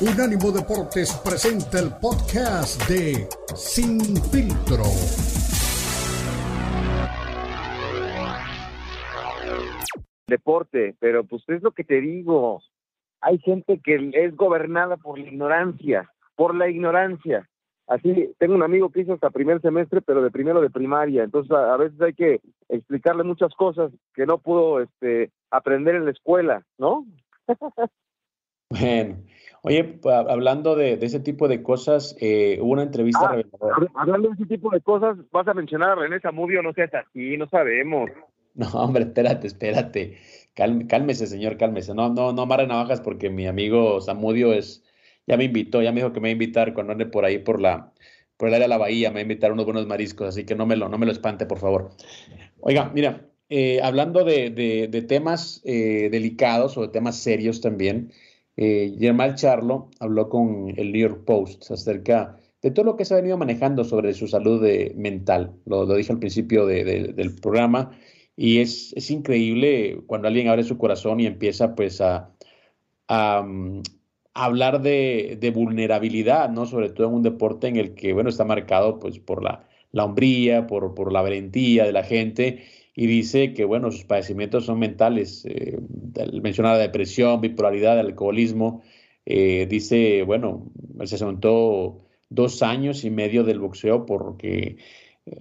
[0.00, 3.98] Unánimo Deportes presenta el podcast de Sin
[4.30, 4.84] Filtro.
[10.28, 12.62] Deporte, pero pues es lo que te digo.
[13.20, 17.48] Hay gente que es gobernada por la ignorancia, por la ignorancia.
[17.88, 21.24] Así, tengo un amigo que hizo hasta primer semestre, pero de primero de primaria.
[21.24, 26.12] Entonces, a, veces hay que explicarle muchas cosas que no pudo este, aprender en la
[26.12, 27.04] escuela, ¿no?
[28.70, 29.16] bueno,
[29.62, 33.30] oye, hablando de, ese tipo de cosas, eh, hubo una entrevista.
[33.60, 36.62] Ah, hablando de ese tipo de cosas, ¿vas a mencionar a René Zamudio?
[36.62, 38.10] No seas así, no sabemos.
[38.54, 40.18] No, hombre, espérate, espérate.
[40.54, 41.94] cálmese, señor, cálmese.
[41.94, 44.84] No, no, no amarre navajas porque mi amigo Zamudio es
[45.28, 47.38] ya me invitó, ya me dijo que me va a invitar cuando ande por ahí
[47.38, 47.92] por la
[48.38, 50.54] por el área de la bahía, me va a invitar unos buenos mariscos, así que
[50.54, 51.90] no me lo, no me lo espante, por favor.
[52.60, 58.12] Oiga, mira, eh, hablando de, temas eh, delicados o de temas serios también,
[58.60, 63.18] eh, Charlo habló con el New York Post acerca de todo lo que se ha
[63.18, 65.54] venido manejando sobre su salud mental.
[65.64, 67.92] Lo, dije al principio del programa
[68.34, 72.32] y es, es, increíble cuando alguien abre su corazón y empieza pues a,
[73.06, 73.82] a, mm,
[74.34, 76.66] hablar de, vulnerabilidad, ¿no?
[76.66, 80.04] Sobre todo en un deporte en el que, bueno, está marcado pues por la, la
[80.04, 82.64] hombría, por, por la valentía de la gente
[83.00, 85.44] y dice que, bueno, sus padecimientos son mentales.
[85.44, 85.78] Eh,
[86.42, 88.82] menciona la depresión, bipolaridad, alcoholismo.
[89.24, 94.78] Eh, dice, bueno, él se sentó dos años y medio del boxeo porque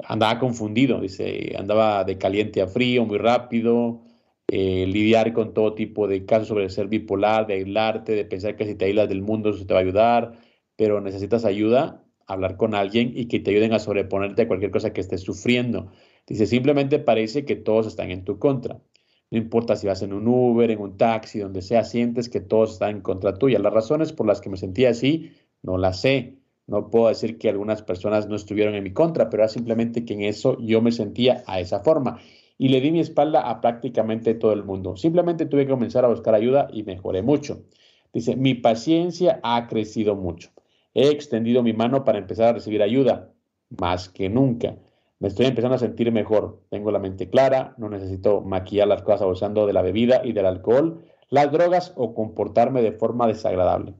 [0.04, 4.04] andaba confundido, dice, andaba de caliente a frío muy rápido,
[4.50, 8.68] eh, lidiar con todo tipo de casos sobre ser bipolar, de aislarte, de pensar que
[8.68, 10.34] si te aíslas del mundo eso te va a ayudar,
[10.76, 14.94] pero necesitas ayuda, hablar con alguien y que te ayuden a sobreponerte a cualquier cosa
[14.94, 15.92] que estés sufriendo.
[16.28, 18.82] Dice, simplemente parece que todos están en tu contra.
[19.32, 22.74] No importa si vas en un Uber, en un taxi, donde sea, sientes que todos
[22.74, 23.60] están en contra tuya.
[23.60, 25.32] Las razones por las que me sentía así,
[25.64, 26.38] no las sé.
[26.66, 30.14] No puedo decir que algunas personas no estuvieron en mi contra, pero era simplemente que
[30.14, 32.20] en eso yo me sentía a esa forma
[32.58, 34.98] y le di mi espalda a prácticamente todo el mundo.
[34.98, 37.64] Simplemente tuve que comenzar a buscar ayuda y mejoré mucho.
[38.14, 40.50] Dice, mi paciencia ha crecido mucho.
[40.94, 43.32] He extendido mi mano para empezar a recibir ayuda,
[43.70, 44.78] más que nunca.
[45.20, 46.62] Me estoy empezando a sentir mejor.
[46.70, 50.46] Tengo la mente clara, no necesito maquillar las cosas abusando de la bebida y del
[50.46, 53.94] alcohol, las drogas o comportarme de forma desagradable.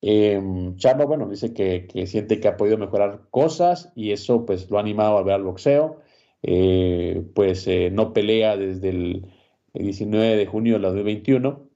[0.00, 0.40] Eh,
[0.76, 4.78] Charlo, bueno, dice que, que, siente que ha podido mejorar cosas y eso pues lo
[4.78, 6.00] ha animado a volver al boxeo.
[6.42, 9.26] Eh, pues eh, no pelea desde el
[9.74, 11.68] 19 de junio del 2021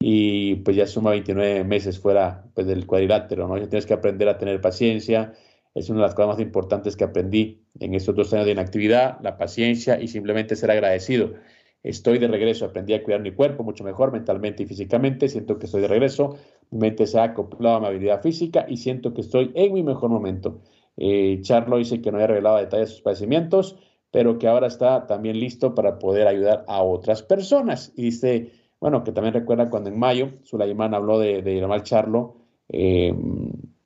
[0.00, 3.58] y pues ya suma 29 meses fuera pues, del cuadrilátero, ¿no?
[3.58, 5.34] Ya tienes que aprender a tener paciencia,
[5.78, 9.18] es una de las cosas más importantes que aprendí en estos dos años de inactividad,
[9.22, 11.34] la paciencia y simplemente ser agradecido.
[11.82, 15.66] Estoy de regreso, aprendí a cuidar mi cuerpo mucho mejor mentalmente y físicamente, siento que
[15.66, 16.36] estoy de regreso,
[16.70, 19.84] mi mente se ha acoplado a mi habilidad física y siento que estoy en mi
[19.84, 20.60] mejor momento.
[20.96, 23.76] Eh, Charlo dice que no había revelado detalles de sus padecimientos,
[24.10, 27.92] pero que ahora está también listo para poder ayudar a otras personas.
[27.94, 28.50] Y dice,
[28.80, 32.36] bueno, que también recuerda cuando en mayo Sulaimán habló de, de Charlo
[32.68, 33.14] eh,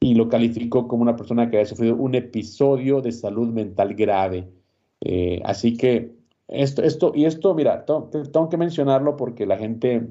[0.02, 4.48] y lo calificó como una persona que había sufrido un episodio de salud mental grave.
[5.00, 6.16] Eh, así que
[6.48, 10.08] esto, esto, y esto, mira, tengo, que mencionarlo porque la gente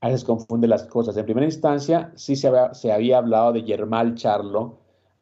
[0.00, 1.14] a veces confunde las cosas.
[1.16, 4.78] En primera instancia, sí se había, se había hablado de Germán Charlo,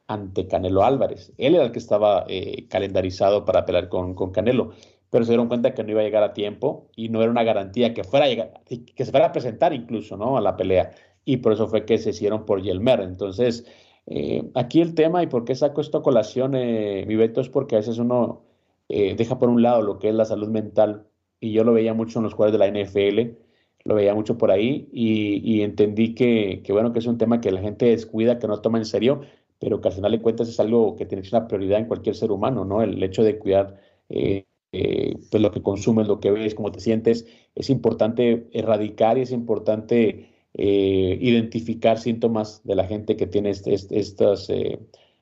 [0.07, 1.33] ante Canelo Álvarez.
[1.37, 4.71] Él era el que estaba eh, calendarizado para pelear con, con, Canelo,
[5.11, 7.43] pero se dieron cuenta que no iba a llegar a tiempo y no era una
[7.43, 10.37] garantía que fuera a llegar, que se fuera a presentar incluso ¿no?
[10.37, 10.93] a la pelea.
[11.25, 13.01] Y por eso fue que se hicieron por Yelmer.
[13.01, 13.67] Entonces,
[14.07, 17.49] eh, aquí el tema y por qué saco esto a colación, eh, mi veto, es
[17.49, 18.43] porque a veces uno
[18.89, 21.07] deja por un lado lo que es la salud mental
[21.41, 23.39] y yo lo veía mucho en los jugadores de la NFL,
[23.85, 27.51] lo veía mucho por ahí y, entendí que, que, bueno, que es un tema que
[27.53, 29.23] la gente descuida, que no toma en serio
[29.63, 32.33] pero que al final de cuentas es algo que tiene una prioridad en cualquier ser
[32.33, 32.83] humano, ¿no?
[32.83, 36.81] El hecho de cuidar eh, eh, pues lo que consumes, lo que ves, cómo te
[36.81, 43.51] sientes, es importante erradicar y es importante eh, identificar síntomas de la gente que tiene
[43.51, 44.51] estas,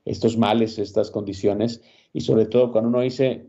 [0.04, 1.82] estos males, estas condiciones,
[2.12, 3.46] y sobre todo cuando uno dice,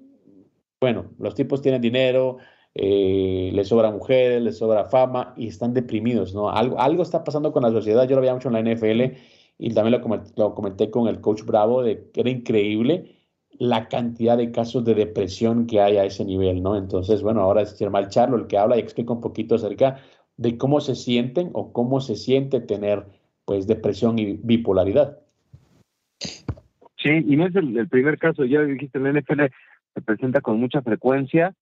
[0.79, 2.37] bueno, los tipos tienen dinero,
[2.73, 6.49] les sobra mujeres, les sobra fama y están deprimidos, ¿no?
[6.49, 9.17] Algo, algo está pasando con la sociedad, yo lo veía mucho en la NFL
[9.63, 10.01] y también
[10.37, 13.15] lo comenté, con el coach Bravo, de era increíble
[13.59, 16.75] la cantidad de casos de depresión que hay a ese nivel, ¿no?
[16.75, 20.01] Entonces, bueno, ahora es Germán Charlo el que habla y explica un poquito acerca
[20.41, 23.05] de cómo se sienten o cómo se siente tener,
[23.45, 25.19] pues, depresión y bipolaridad.
[26.97, 29.41] Sí, y no es el, primer caso, ya dijiste, el NFL
[29.93, 31.53] se presenta con mucha frecuencia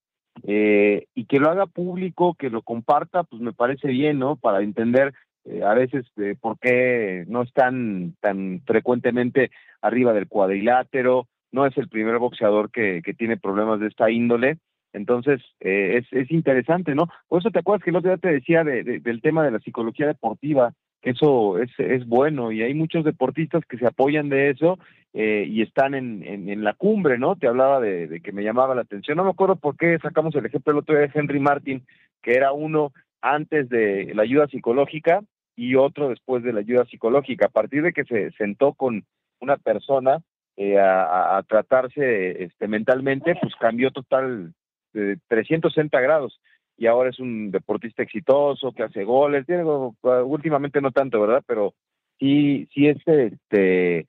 [0.43, 4.37] eh, y que lo haga público, que lo comparta, pues me parece bien, ¿no?
[4.37, 6.05] Para entender eh, a veces
[6.39, 13.01] por qué no están tan frecuentemente arriba del cuadrilátero, no es el primer boxeador que,
[13.03, 14.57] que tiene problemas de esta índole,
[14.93, 17.07] entonces es, es interesante, ¿no?
[17.27, 20.07] Por eso te acuerdas que el otro día te decía del tema de la psicología
[20.07, 24.77] deportiva, que eso es, es bueno y hay muchos deportistas que se apoyan de eso
[25.13, 27.35] eh, y están en, en, la cumbre, ¿no?
[27.35, 29.17] Te hablaba de, que me llamaba la atención.
[29.17, 31.83] No me acuerdo por qué sacamos el ejemplo el otro día de Henry Martin,
[32.21, 32.91] que era uno
[33.21, 35.21] antes de la ayuda psicológica
[35.55, 37.47] y otro después de la ayuda psicológica.
[37.47, 39.03] A partir de que se sentó con
[39.39, 40.19] una persona
[40.57, 44.53] eh, a, tratarse este, mentalmente, pues cambió total
[44.93, 46.39] de 360 grados
[46.77, 51.43] y ahora es un deportista exitoso que hace goles, tiene últimamente no tanto, ¿verdad?
[51.45, 51.73] Pero
[52.17, 54.07] sí, sí es este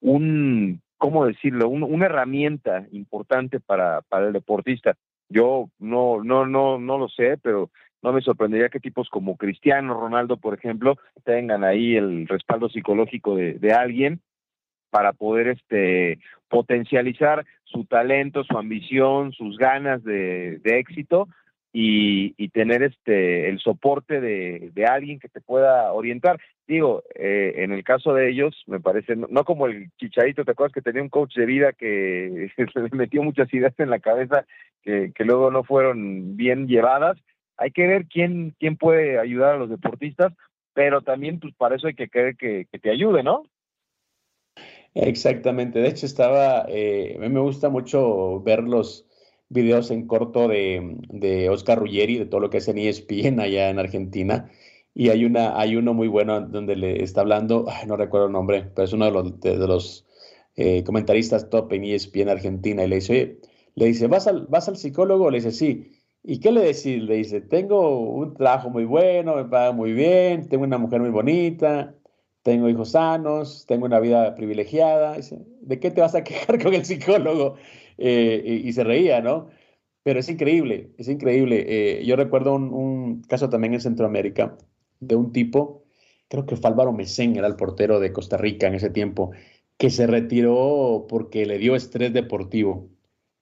[0.00, 1.68] un, ¿cómo decirlo?
[1.68, 4.96] una herramienta importante para, para el deportista.
[5.30, 7.70] Yo no, no, no, no lo sé, pero
[8.02, 13.36] no me sorprendería que tipos como Cristiano Ronaldo, por ejemplo, tengan ahí el respaldo psicológico
[13.36, 14.20] de alguien
[14.90, 21.28] para poder este potencializar su talento, su ambición, sus ganas de, de éxito
[21.72, 26.40] y, tener este el soporte de, alguien que te pueda orientar.
[26.66, 30.74] Digo, eh, en el caso de ellos, me parece, no, como el chicharito, ¿te acuerdas
[30.74, 34.44] que tenía un coach de vida que se le metió muchas ideas en la cabeza
[34.82, 37.18] que, que luego no fueron bien llevadas?
[37.56, 40.32] Hay que ver quién, quién puede ayudar a los deportistas,
[40.72, 43.44] pero también pues para eso hay que que, que te ayude, ¿no?
[44.94, 49.06] Exactamente, de hecho estaba, eh, a me gusta mucho verlos
[49.48, 53.70] videos en corto de, de Oscar Ruggeri, de todo lo que es en ESPN allá
[53.70, 54.50] en Argentina.
[54.92, 58.64] Y hay, una, hay uno muy bueno donde le está hablando, no recuerdo el nombre,
[58.74, 60.06] pero es uno de los, de, los
[60.56, 62.84] eh, comentaristas top en ESPN Argentina.
[62.84, 63.38] Y le dice,
[63.76, 65.30] le dice, ¿vas al, ¿vas al psicólogo?
[65.30, 65.92] Le dice, sí.
[66.22, 67.02] ¿Y qué le decís?
[67.02, 71.10] Le dice, tengo un trabajo muy bueno, me paga muy bien, tengo una mujer muy
[71.10, 71.94] bonita,
[72.42, 75.16] tengo hijos sanos, tengo una vida privilegiada.
[75.16, 77.56] Dice, ¿de qué te vas a quejar con el psicólogo?
[77.98, 79.48] Eh, y, se reía, ¿no?
[80.02, 81.64] Pero es increíble, es increíble.
[81.68, 84.56] Eh, yo recuerdo un, caso también en Centroamérica
[85.00, 85.84] de un tipo,
[86.28, 89.32] creo que fue Álvaro Mesén, era el portero de Costa Rica en ese tiempo,
[89.76, 92.88] que se retiró porque le dio estrés deportivo,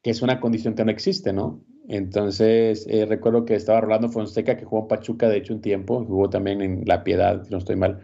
[0.02, 1.64] que es una condición que no existe, ¿no?
[1.88, 6.04] Entonces, eh, recuerdo que estaba Rolando Fonseca, que jugó en Pachuca, de hecho, un tiempo,
[6.04, 8.02] jugó también en La Piedad, si no estoy mal,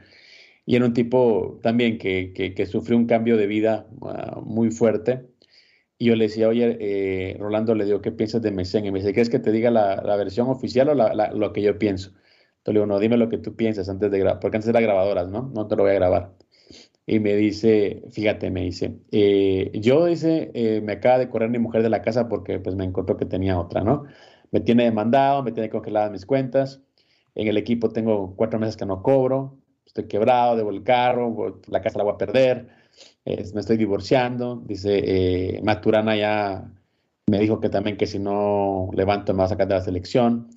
[0.66, 5.26] y era un tipo también que, que, sufrió un cambio de vida ah, muy fuerte
[5.98, 8.84] y yo le decía, oye, eh, Rolando, le digo, ¿qué piensas de Mesén?
[8.84, 12.10] Y me dice, ¿quieres que te diga la, versión oficial o lo que yo pienso?
[12.10, 14.80] Entonces le digo, no, dime lo que tú piensas antes de grabar, porque antes era
[14.80, 15.52] grabadoras, ¿no?
[15.54, 16.34] No te lo voy a grabar.
[17.06, 21.58] Y me dice, fíjate, me dice, eh, yo dice, eh, me acaba de correr mi
[21.58, 24.04] mujer de la casa porque pues me encontró que tenía otra, ¿no?
[24.50, 26.82] Me tiene demandado, me tiene congeladas mis cuentas,
[27.34, 31.82] en el equipo tengo cuatro meses que no cobro, estoy quebrado, debo el carro, la
[31.82, 32.84] casa la voy a perder
[33.24, 36.70] me estoy divorciando, dice, eh, Maturana ya
[37.26, 40.50] me dijo que también que si no levanto me va a sacar de la selección.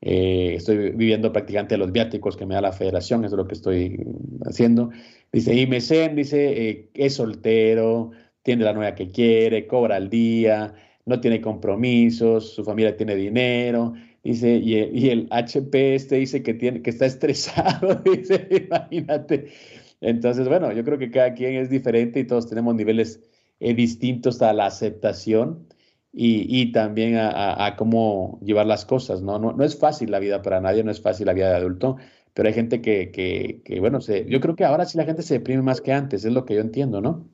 [0.00, 3.54] Eh, estoy viviendo prácticamente los viáticos que me da la federación, eso es lo que
[3.54, 4.04] estoy
[4.44, 4.90] haciendo.
[5.32, 8.10] Dice, y Mesén dice, eh, es soltero,
[8.42, 10.74] tiene la novia que quiere, cobra al día,
[11.06, 13.94] no tiene compromisos, su familia tiene dinero,
[14.32, 19.52] dice, y, y el HP este dice que, tiene, que está estresado, dice, imagínate.
[20.00, 23.20] Entonces, bueno, yo creo que cada quien es diferente y todos tenemos niveles
[23.60, 25.66] eh, distintos a la aceptación
[26.12, 29.38] y, también a, cómo llevar las cosas, ¿no?
[29.38, 29.62] ¿no?
[29.62, 31.96] es fácil la vida para nadie, no es fácil la vida de adulto,
[32.34, 35.34] pero hay gente que, que, bueno, se, yo creo que ahora sí la gente se
[35.34, 37.28] deprime más que antes, es lo que yo entiendo, ¿no?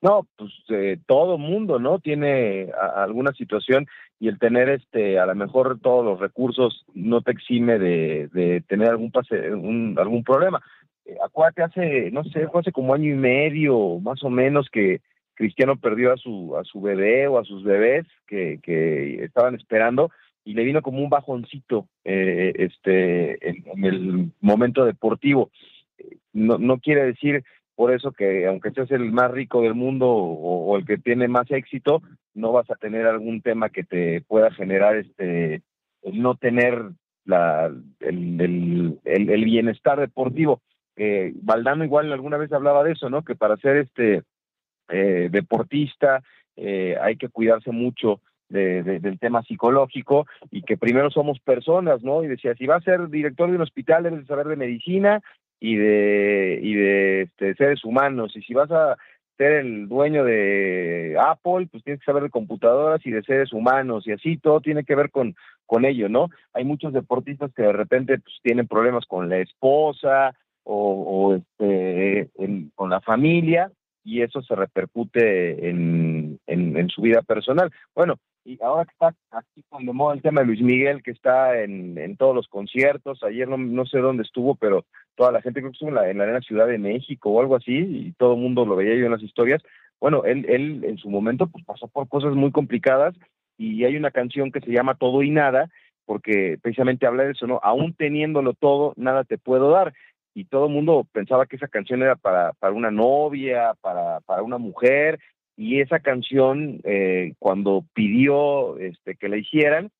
[0.00, 1.98] No, pues eh, todo mundo, ¿no?
[1.98, 3.86] Tiene alguna situación
[4.20, 8.62] y el tener este, a lo mejor todos los recursos no te exime de, de
[8.62, 10.60] tener algún pase, un, algún problema.
[11.04, 15.00] Eh, acuérdate, hace, no sé, fue hace como año y medio, más o menos, que
[15.34, 20.10] Cristiano perdió a su, a su bebé o a sus bebés que, que estaban esperando
[20.44, 25.50] y le vino como un bajoncito eh, este, en, el momento deportivo.
[26.32, 27.44] No, no quiere decir
[27.78, 31.48] por eso que aunque seas el más rico del mundo o, el que tiene más
[31.48, 32.02] éxito,
[32.34, 35.62] no vas a tener algún tema que te pueda generar este
[36.02, 36.90] no tener
[37.24, 37.70] la,
[38.00, 40.60] el, el, el bienestar deportivo
[40.96, 43.22] eh, Valdano igual alguna vez hablaba de eso, ¿no?
[43.22, 44.24] Que para ser este
[44.88, 46.20] eh, deportista
[46.56, 52.24] eh, hay que cuidarse mucho de, del tema psicológico y que primero somos personas, ¿no?
[52.24, 55.22] Y decía, si vas a ser director de un hospital debes de saber de medicina
[55.60, 58.96] y de, y de este, seres humanos, y si vas a
[59.36, 64.06] ser el dueño de Apple, pues tienes que saber de computadoras y de seres humanos
[64.06, 66.28] y así, todo tiene que ver con, con ello, ¿no?
[66.52, 70.34] Hay muchos deportistas que de repente pues, tienen problemas con la esposa
[70.64, 72.28] o, este,
[72.74, 73.70] con la familia
[74.04, 77.70] y eso se repercute en, en, su vida personal.
[77.94, 81.10] Bueno, y ahora que está aquí con de moda el tema de Luis Miguel, que
[81.10, 85.42] está en, en todos los conciertos, ayer no, no sé dónde estuvo, pero toda la
[85.42, 88.12] gente creo que estuvo en la, en Arena Ciudad de México o algo así, y
[88.12, 89.62] todo el mundo lo veía yo en las historias.
[90.00, 93.14] Bueno, él, él en su momento pues pasó por cosas muy complicadas
[93.58, 95.68] y hay una canción que se llama Todo y Nada,
[96.06, 97.60] porque precisamente habla de eso, ¿no?
[97.62, 99.92] Aún teniéndolo todo, nada te puedo dar
[100.32, 104.42] y todo el mundo pensaba que esa canción era para, para una novia, para, para
[104.42, 105.18] una mujer,
[105.58, 109.90] y esa canción, eh, cuando pidió este, que la hicieran,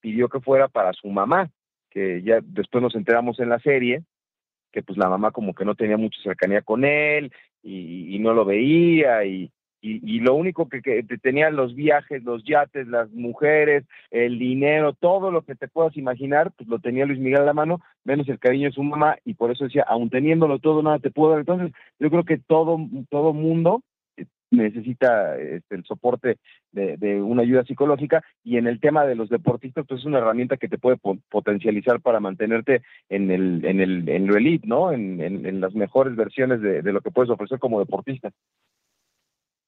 [0.00, 1.50] pidió que fuera para su mamá,
[1.88, 4.02] que ya después nos enteramos en la serie,
[4.72, 7.30] que pues la mamá como que no tenía mucha cercanía con él
[7.62, 12.42] y, y no lo veía y, y, lo único que, que tenía los viajes, los
[12.42, 17.20] yates, las mujeres, el dinero, todo lo que te puedas imaginar, pues lo tenía Luis
[17.20, 20.10] Miguel a la mano, menos el cariño de su mamá, y por eso decía, aun
[20.10, 21.40] teniéndolo todo, nada te puedo dar.
[21.40, 22.78] Entonces, yo creo que todo,
[23.10, 23.82] todo mundo
[24.56, 26.38] necesita este, el soporte
[26.72, 30.56] de, una ayuda psicológica y en el tema de los deportistas pues es una herramienta
[30.56, 35.20] que te puede potencializar para mantenerte en el en el en lo elite no en,
[35.20, 38.30] en, las mejores versiones de, de, lo que puedes ofrecer como deportista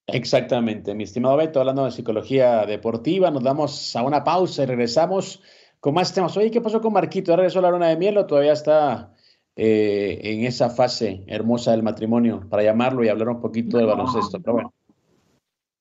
[0.09, 5.43] Exactamente, mi estimado Beto, hablando de psicología deportiva, nos damos a una pausa y regresamos
[5.81, 6.37] con más temas.
[6.37, 7.33] Oye, ¿qué pasó con Marquito?
[7.33, 9.13] ¿Ya regresó a la luna de miel o todavía está
[9.57, 14.39] eh, en esa fase hermosa del matrimonio para llamarlo y hablar un poquito del baloncesto?
[14.41, 14.73] Pero bueno.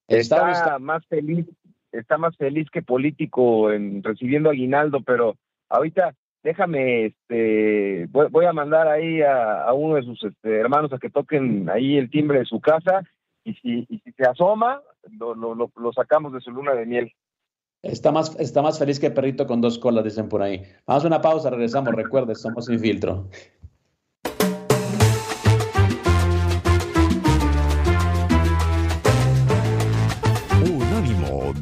[0.08, 1.46] Está, más feliz,
[1.92, 5.36] está más feliz que político en recibiendo aguinaldo, pero
[5.70, 6.16] ahorita
[6.46, 11.68] déjame, este, voy, a mandar ahí a, uno de sus este, hermanos a que toquen
[11.70, 13.02] ahí el timbre de su casa
[13.44, 14.82] y si, y si se asoma,
[15.18, 17.12] lo, lo, lo, sacamos de su luna de miel.
[17.82, 20.64] Está más, está más feliz que perrito con dos colas, dicen por ahí.
[20.86, 21.94] Vamos a una pausa, regresamos.
[21.94, 23.28] Recuerde, somos sin filtro.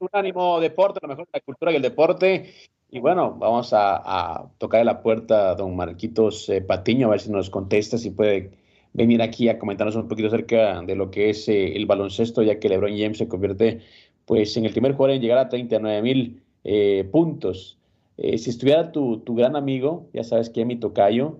[0.00, 2.54] un ánimo deporte, lo mejor de la cultura y el deporte.
[2.90, 7.30] Y bueno, vamos a, tocar la puerta a don Marquitos eh, Patiño, a ver si
[7.30, 8.52] nos contesta, si puede
[8.94, 12.58] venir aquí a comentarnos un poquito acerca de lo que es eh, el baloncesto, ya
[12.58, 13.80] que LeBron James se convierte
[14.24, 17.78] pues en el primer jugador en llegar a 39 mil eh, puntos.
[18.16, 21.38] si estuviera tu, tu, gran amigo, ya sabes que es mi tocayo,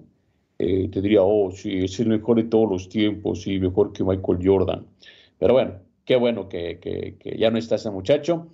[0.59, 4.39] te diría, oh, sí, es el mejor de todos los tiempos y mejor que Michael
[4.43, 4.87] Jordan.
[5.39, 5.75] Pero bueno,
[6.09, 8.49] qué bueno que, ya no está ese muchacho.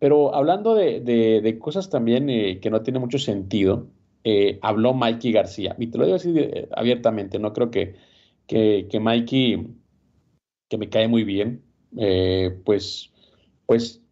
[0.00, 3.86] Pero hablando de, cosas también eh, que no tienen mucho sentido,
[4.24, 5.76] eh, habló Mikey García.
[5.78, 7.94] Y te lo digo así eh, abiertamente, no creo que,
[8.48, 9.68] que, Mikey,
[10.68, 11.62] que me cae muy bien,
[12.64, 13.12] pues,
[13.66, 14.02] pues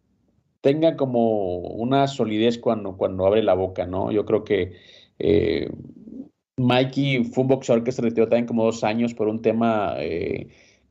[0.61, 4.09] tenga como una solidez cuando, cuando abre la boca, ¿no?
[4.13, 4.71] Yo creo que
[6.55, 9.97] Mikey fue un boxeador que se retiró también como dos años por un tema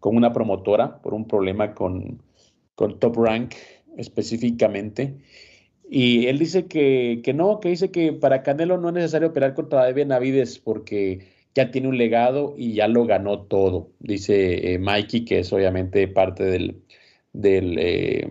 [0.00, 2.23] con una promotora por un problema con,
[2.75, 3.55] con Top Rank
[3.97, 5.17] específicamente.
[5.90, 9.55] Y él dice que, que, no, que dice que para Canelo no es necesario operar
[9.55, 13.90] contra David Navides porque ya tiene un legado y ya lo ganó todo.
[13.99, 16.83] Dice eh, Mikey, que es obviamente parte del,
[17.33, 18.28] del eh,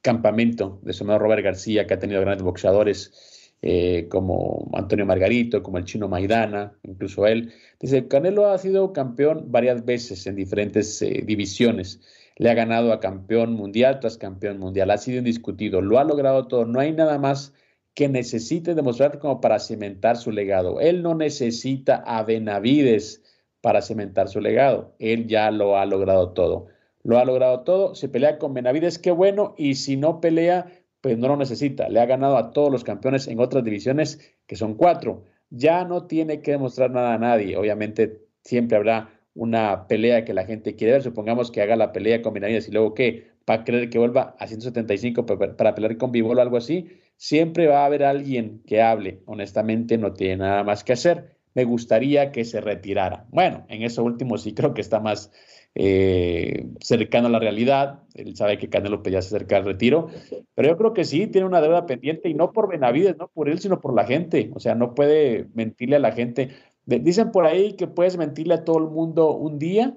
[0.00, 3.33] campamento de su Robert García, que ha tenido grandes boxeadores
[3.66, 7.50] eh, como Antonio Margarito, como el chino Maidana, incluso él.
[7.80, 12.02] Dice, Canelo ha sido campeón varias veces en diferentes eh, divisiones.
[12.36, 14.90] Le ha ganado a campeón mundial tras campeón mundial.
[14.90, 15.80] Ha sido indiscutido.
[15.80, 16.66] Lo ha logrado todo.
[16.66, 17.54] No hay nada más
[17.94, 20.80] que necesite demostrar como para cimentar su legado.
[20.80, 23.22] Él no necesita a Benavides
[23.62, 24.94] para cimentar su legado.
[24.98, 26.66] Él ya lo ha logrado todo.
[27.02, 27.94] lo ha logrado todo.
[27.94, 29.54] Si pelea con Benavides, qué bueno.
[29.56, 30.66] Y si no pelea,
[31.04, 31.90] pues no lo necesita.
[31.90, 35.26] Le ha ganado a todos los campeones en otras divisiones, que son cuatro.
[35.50, 37.58] Ya no tiene que demostrar nada a nadie.
[37.58, 41.02] Obviamente, siempre habrá una pelea que la gente quiere ver.
[41.02, 44.34] Supongamos que haga la pelea con Benavides y luego que va a creer que vuelva
[44.38, 46.88] a 175 para pelear con Vivol o algo así.
[47.18, 49.20] Siempre va a haber alguien que hable.
[49.26, 51.36] Honestamente, no tiene nada más que hacer.
[51.52, 53.26] Me gustaría que se retirara.
[53.28, 55.30] Bueno, en eso último sí creo que está más
[55.74, 58.02] eh, cercano a la realidad.
[58.14, 60.08] Él sabe que Canelo ya se acerca al retiro,
[60.54, 63.48] pero yo creo que sí tiene una deuda pendiente y no por Benavides, no por
[63.48, 64.50] él, sino por la gente.
[64.54, 66.50] O sea, no puede mentirle a la gente.
[66.86, 69.96] Dicen por ahí que puedes mentirle a todo el mundo un día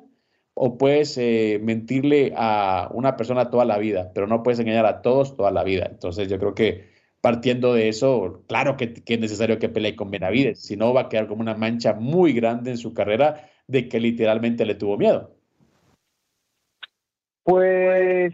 [0.53, 5.01] o puedes eh, mentirle a una persona toda la vida, pero no puedes engañar a
[5.01, 5.87] todos toda la vida.
[5.91, 6.85] Entonces yo creo que
[7.21, 11.01] partiendo de eso, claro que, que es necesario que pelee con Benavides, si no va
[11.01, 14.97] a quedar como una mancha muy grande en su carrera de que literalmente le tuvo
[14.97, 15.36] miedo.
[17.47, 18.33] Pues,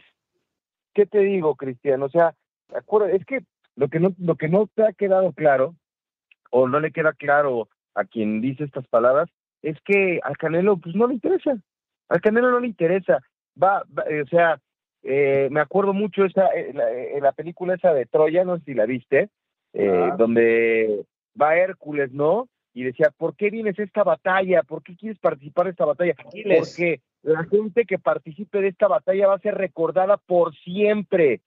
[0.96, 2.02] ¿qué te digo, Cristian?
[2.02, 2.34] O sea,
[3.12, 3.44] es que
[3.76, 5.76] lo que no, lo que no te ha quedado claro,
[6.50, 9.30] o no le queda claro a quien dice estas palabras,
[9.62, 11.56] es que al Canelo pues no le interesa.
[12.10, 13.20] Al Canelo no le interesa.
[13.62, 14.60] Va, eh, o sea,
[15.04, 16.86] eh, me acuerdo mucho esa eh, la,
[17.20, 19.30] la, película esa de Troya, no sé si la viste,
[20.18, 21.06] donde
[21.40, 22.50] va Hércules, ¿no?
[22.74, 24.64] Y decía, ¿por qué vienes a esta batalla?
[24.64, 26.16] ¿Por qué quieres participar en esta batalla?
[26.16, 31.42] Porque la gente que participe de esta batalla va a ser recordada por siempre.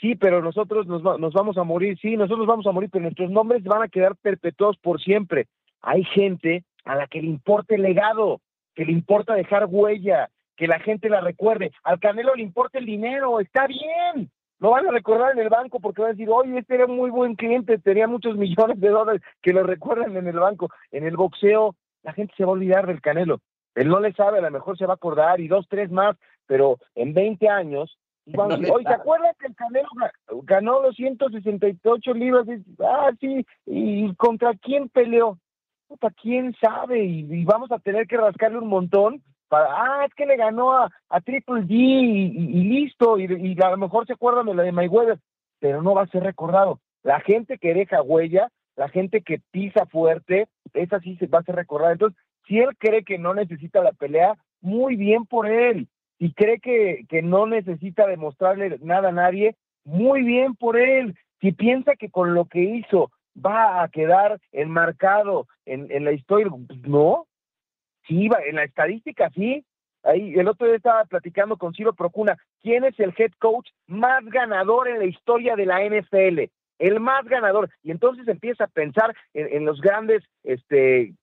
[0.00, 3.30] Sí, pero nosotros nos, nos vamos a morir, sí, nosotros vamos a morir, pero nuestros
[3.30, 5.48] nombres van a quedar perpetuados por siempre.
[5.80, 8.40] Hay gente a la que le importa el legado,
[8.74, 11.72] que le importa dejar huella, que la gente la recuerde.
[11.82, 14.30] Al Canelo le importa el dinero, está bien.
[14.58, 16.96] Lo van a recordar en el banco porque van a decir, oye, este era un
[16.96, 20.70] muy buen cliente, tenía muchos millones de dólares, que lo recuerdan en el banco.
[20.90, 23.40] En el boxeo, la gente se va a olvidar del Canelo.
[23.74, 26.16] Él no le sabe, a lo mejor se va a acordar y dos, tres más,
[26.46, 27.98] pero en 20 años,
[28.36, 29.88] oye, ¿se acuerdan que el Canelo
[30.44, 32.46] ganó los 168 libras?
[32.80, 35.38] Ah, sí, ¿y contra quién peleó?
[35.88, 40.24] Puta, quién sabe, y, vamos a tener que rascarle un montón para, ah, es que
[40.24, 44.46] le ganó a, a Triple G y, listo, y, y, a lo mejor se acuerdan
[44.46, 45.18] de la de Mayweather,
[45.58, 46.80] pero no va a ser recordado.
[47.02, 51.42] La gente que deja huella, la gente que pisa fuerte, esa sí se va a
[51.44, 51.92] ser recordada.
[51.92, 55.88] Entonces, si él cree que no necesita la pelea, muy bien por él.
[56.18, 61.16] Si cree que, que no necesita demostrarle nada a nadie, muy bien por él.
[61.40, 66.48] Si piensa que con lo que hizo va a quedar enmarcado en, en la historia,
[66.48, 67.26] pues no.
[68.06, 69.64] Sí, en la estadística sí.
[70.04, 74.24] Ahí el otro día estaba platicando con Ciro Procuna, ¿quién es el head coach más
[74.24, 76.50] ganador en la historia de la NFL?
[76.78, 77.70] El más ganador.
[77.84, 81.14] Y entonces empieza a pensar en, en los grandes este,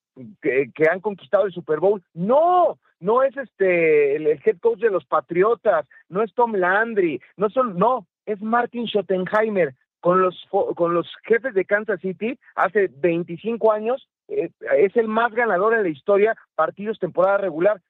[0.41, 2.01] que, han conquistado el Super Bowl.
[2.13, 7.49] No, no es este el, head coach de los Patriotas, no es Tom Landry, no
[7.49, 13.71] son, no, es Martin Schottenheimer con los con los jefes de Kansas City hace 25
[13.73, 17.81] años eh, es el más ganador en la historia partidos temporada regular.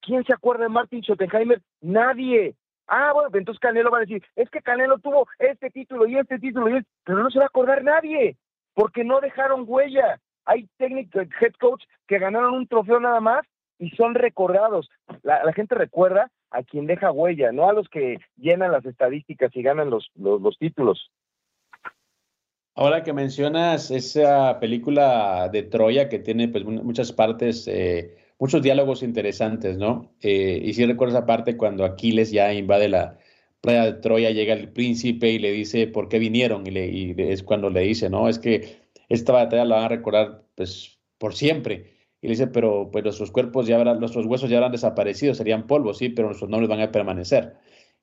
[0.00, 1.60] ¿Quién se acuerda de Martin Schottenheimer?
[1.80, 2.54] Nadie.
[2.86, 6.38] Ah, bueno, entonces Canelo va a decir, es que Canelo tuvo este título y este
[6.38, 8.36] título y este, pero no se va a acordar nadie,
[8.74, 13.46] porque no dejaron huella hay técnicos, head coach que ganaron un trofeo nada más
[13.78, 14.88] y son recordados.
[15.22, 19.62] La, gente recuerda a quien deja huella, no a los que llenan las estadísticas y
[19.62, 21.10] ganan los, los, títulos.
[22.74, 29.02] Ahora que mencionas esa película de Troya que tiene pues muchas partes, eh, muchos diálogos
[29.02, 30.12] interesantes, ¿no?
[30.20, 33.18] Eh, y si recuerdo esa parte cuando Aquiles ya invade la
[33.60, 37.14] playa de Troya, llega el príncipe y le dice por qué vinieron y, le, y
[37.18, 38.79] es cuando le dice, no, es que
[39.10, 41.98] esta batalla la van a recordar pues por siempre.
[42.22, 45.66] Y le dice, pero pues nuestros cuerpos ya habrán, nuestros huesos ya habrán desaparecido, serían
[45.66, 47.56] polvo, sí, pero nuestros nombres van a permanecer.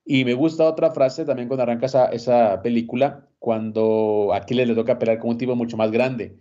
[0.05, 4.99] Y me gusta otra frase también cuando arranca esa, esa película, cuando Aquiles le toca
[4.99, 6.37] pelear con un tipo mucho más grande.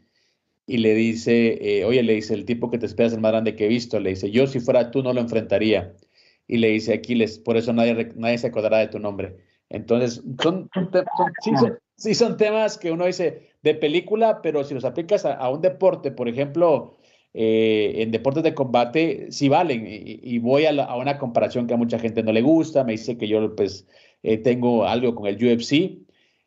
[0.67, 3.33] Y le dice, eh, oye, le dice, el tipo que te esperas es el más
[3.33, 4.01] grande que he visto.
[4.01, 5.95] Le dice, yo si fuera tú no lo enfrentaría.
[6.49, 9.37] Y le dice Aquiles, por eso nadie, nadie se acordará de tu nombre.
[9.69, 10.71] Entonces, son,
[11.97, 16.13] sí, son, temas que uno dice de película, pero si los aplicas a, un deporte,
[16.13, 16.97] por ejemplo,
[17.35, 19.85] eh, en deportes de combate, sí valen.
[19.89, 23.27] Y, voy a, una comparación que a mucha gente no le gusta, me dice que
[23.27, 23.87] yo pues
[24.23, 25.99] eh, tengo algo con el UFC,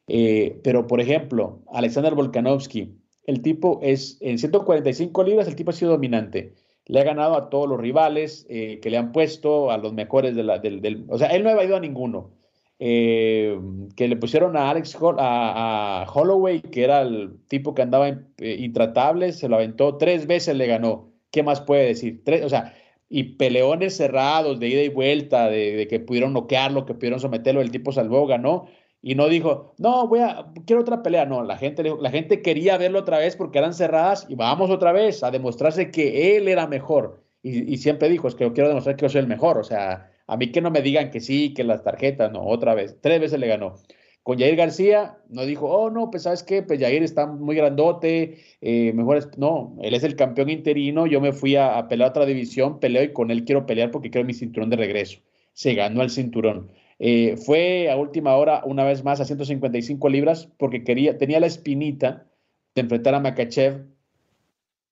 [0.08, 5.74] eh, pero por ejemplo, Alexander Volkanovski, el tipo es, en 145 libras, el tipo ha
[5.74, 6.56] sido dominante
[6.86, 10.42] le ha ganado a todos los rivales que le han puesto, a los mejores de
[10.42, 12.32] la, del, del, O sea, él no ha ido a ninguno.
[12.82, 13.60] Eh,
[13.98, 19.34] que le pusieron a Alex a, Holloway, que era el tipo que andaba eh, intratable,
[19.34, 21.12] se lo aventó tres veces, le ganó.
[21.30, 22.24] ¿Qué más puede decir?
[22.24, 22.74] Tres, o sea,
[23.10, 27.72] y peleones cerrados de ida y vuelta, de, que pudieron noquearlo, que pudieron someterlo, el
[27.72, 28.68] tipo salvó, ganó,
[29.02, 32.78] y no dijo, no, voy a, quiero otra pelea, no, la gente, la gente quería
[32.78, 36.68] verlo otra vez porque eran cerradas y vamos otra vez a demostrarse que él era
[36.68, 39.64] mejor, y, siempre dijo, es que yo quiero demostrar que yo soy el mejor, o
[39.64, 42.98] sea, a mí que no me digan que sí, que las tarjetas, no, otra vez,
[43.02, 43.76] tres veces le ganó.
[44.22, 48.38] Con Jair García no dijo, oh, no, pues sabes qué, pues Jair está muy grandote,
[48.62, 49.30] eh, mejor es...
[49.38, 53.14] No, él es el campeón interino, yo me fui a, pelear otra división, peleo y
[53.14, 55.20] con él quiero pelear porque quiero mi cinturón de regreso.
[55.54, 56.72] Se ganó el cinturón.
[57.00, 61.48] Eh, fue a última hora, una vez más, a 155 libras porque quería, tenía la
[61.48, 62.28] espinita
[62.76, 63.88] de enfrentar a Makachev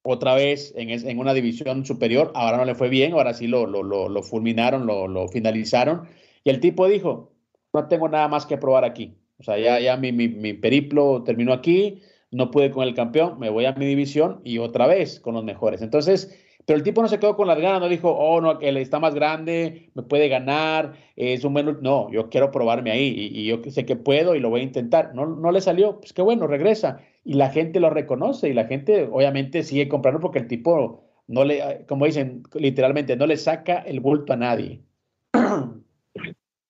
[0.09, 2.31] otra vez en, en, una división superior.
[2.33, 6.07] Ahora no le fue bien, ahora sí lo, lo, lo, lo fulminaron, lo, finalizaron.
[6.45, 7.33] Y el tipo dijo,
[7.73, 9.17] no tengo nada más que probar aquí.
[9.37, 13.49] O sea, ya, ya mi, mi, periplo terminó aquí, no pude con el campeón, me
[13.49, 15.81] voy a mi división y otra vez con los mejores.
[15.81, 16.33] Entonces,
[16.65, 18.99] pero el tipo no se quedó con las ganas, no dijo, oh, no, él está
[18.99, 21.79] más grande, me puede ganar, es un buen...
[21.81, 25.13] No, yo quiero probarme ahí y, yo sé que puedo y lo voy a intentar.
[25.13, 27.01] No, no le salió, pues qué bueno, regresa.
[27.27, 31.43] Y la gente lo reconoce y la gente obviamente sigue comprando porque el tipo no
[31.43, 34.79] le, como dicen literalmente, no le saca el bulto a nadie.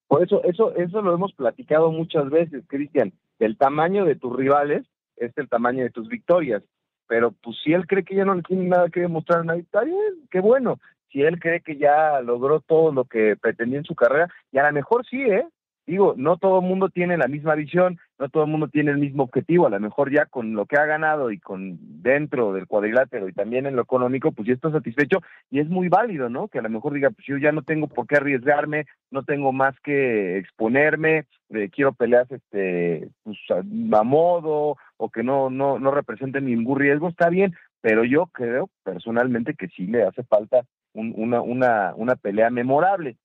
[0.07, 3.13] Por eso, eso, eso lo hemos platicado muchas veces, Cristian.
[3.37, 6.63] El tamaño de tus rivales es el tamaño de tus victorias.
[7.05, 9.53] Pero pues si él cree que ya no le tiene nada que demostrar en la
[9.53, 9.93] victoria,
[10.31, 10.79] qué bueno.
[11.11, 14.65] Si él cree que ya logró todo lo que pretendía en su carrera, y a
[14.65, 15.45] lo mejor sí, ¿eh?
[15.85, 18.97] digo, no todo el mundo tiene la misma visión, no todo el mundo tiene el
[18.97, 22.67] mismo objetivo, a lo mejor ya con lo que ha ganado y con dentro del
[22.67, 25.19] cuadrilátero y también en lo económico, pues ya está satisfecho
[25.51, 26.47] y es muy válido, ¿no?
[26.47, 29.51] Que a lo mejor diga, pues yo ya no tengo por qué arriesgarme, no tengo
[29.51, 35.91] más que exponerme, eh, quiero peleas este pues, a, modo o que no no no
[35.91, 41.41] representen ningún riesgo, está bien, pero yo creo personalmente que sí le hace falta una,
[41.41, 43.17] una, una pelea memorable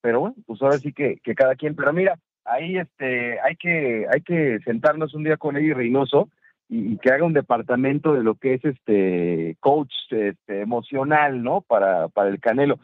[0.00, 4.06] pero bueno, pues ahora sí que, que cada quien, pero mira, ahí este, hay que,
[4.12, 6.28] hay que sentarnos un día con Eddie Reynoso
[6.68, 11.62] y, que haga un departamento de lo que es este coach este, emocional, ¿no?
[11.62, 12.78] Para, para el Canelo.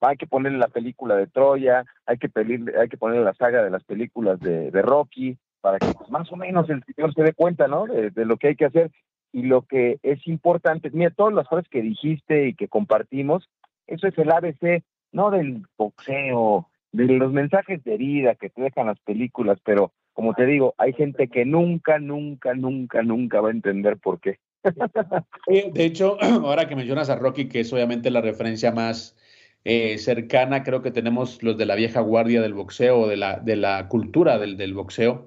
[0.00, 3.62] hay que ponerle la película de Troya, hay que pedirle, hay que ponerle la saga
[3.62, 7.22] de las películas de, de Rocky, para que pues, más o menos el señor se
[7.22, 7.86] dé cuenta, ¿no?
[7.86, 8.90] De, de, lo que hay que hacer.
[9.32, 13.50] Y lo que es importante, mira, todas las cosas que dijiste y que compartimos,
[13.86, 18.86] eso es el ABC no del boxeo, de los mensajes de vida que te dejan
[18.86, 23.52] las películas, pero como te digo, hay gente que nunca, nunca, nunca, nunca va a
[23.52, 24.38] entender por qué.
[25.74, 29.16] de hecho, ahora que mencionas a Rocky, que es obviamente la referencia más
[29.64, 33.56] eh, cercana, creo que tenemos los de la vieja guardia del boxeo, de la, de
[33.56, 35.26] la cultura del, del boxeo.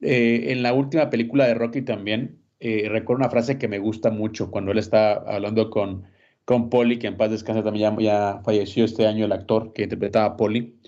[0.00, 4.10] Eh, en la última película de Rocky también, eh, recuerdo una frase que me gusta
[4.10, 6.04] mucho cuando él está hablando con,
[6.44, 10.26] con Polly, que en paz descansa también ya, falleció este año el actor que interpretaba
[10.26, 10.78] a Polly,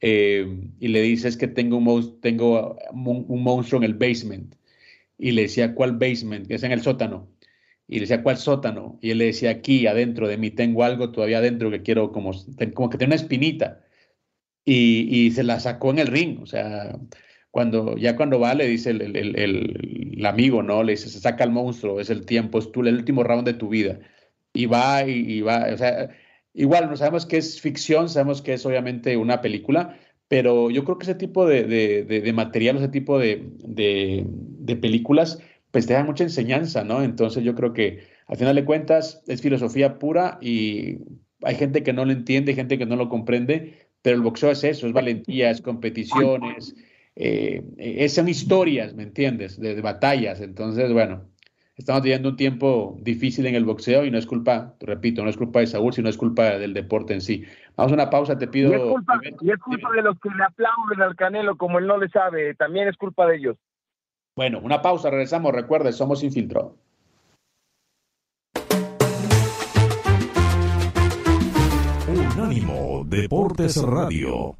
[0.00, 0.46] eh,
[0.78, 4.54] y le dice es que tengo, un, tengo un, monstruo en el basement,
[5.18, 6.46] y le decía, ¿cuál basement?
[6.48, 7.28] Que es en el sótano.
[7.86, 8.98] Y le decía, ¿cuál sótano?
[9.02, 12.32] Y él le decía, aquí adentro de mí tengo algo todavía adentro que quiero, como,
[12.74, 13.84] como que tiene una espinita.
[14.64, 16.98] Y, y, se la sacó en el ring, o sea,
[17.50, 20.82] cuando ya cuando va le dice el, el, el, amigo, ¿no?
[20.82, 23.54] Le dice, se saca el monstruo, es el tiempo, es tú, el último round de
[23.54, 24.00] tu vida
[24.52, 26.10] y va y, va, o sea,
[26.54, 30.98] igual no sabemos que es ficción, sabemos que es obviamente una película, pero yo creo
[30.98, 36.24] que ese tipo de, de, material, ese tipo de, de, películas, pues te dan mucha
[36.24, 37.02] enseñanza, ¿no?
[37.02, 40.98] Entonces yo creo que al final de cuentas es filosofía pura y
[41.42, 44.64] hay gente que no lo entiende, gente que no lo comprende, pero el boxeo es
[44.64, 46.74] eso, es valentía, es competiciones,
[47.16, 49.58] eh, son historias, ¿me entiendes?
[49.58, 50.40] de batallas.
[50.40, 51.29] Entonces, bueno,
[51.80, 55.36] estamos viviendo un tiempo difícil en el boxeo y no es culpa, repito, no es
[55.38, 57.44] culpa de Saúl, sino es culpa del deporte en sí.
[57.74, 58.70] Vamos a una pausa, te pido.
[58.70, 61.86] Y es culpa, y es culpa de los que le aplauden al Canelo como él
[61.86, 63.56] no le sabe, también es culpa de ellos.
[64.36, 66.76] Bueno, una pausa, regresamos, recuerde, somos Infiltro.
[72.06, 74.59] Unánimo Deportes Radio.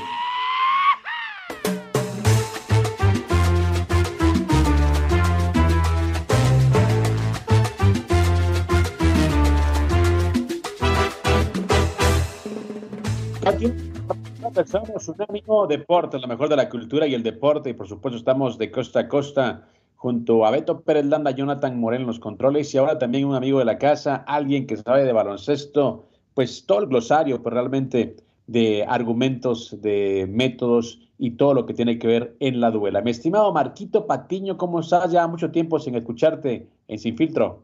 [14.65, 18.17] Somos un amigo deporte, lo mejor de la cultura y el deporte, y por supuesto
[18.17, 22.73] estamos de costa a costa junto a Beto Pérez Landa, Jonathan Moreno en los controles
[22.73, 26.79] y ahora también un amigo de la casa, alguien que sabe de baloncesto, pues todo
[26.79, 32.35] el glosario, pues realmente de argumentos, de métodos y todo lo que tiene que ver
[32.39, 33.01] en la duela.
[33.01, 35.11] Mi estimado Marquito Patiño, ¿cómo estás?
[35.11, 37.63] Ya mucho tiempo sin escucharte en Sin Filtro.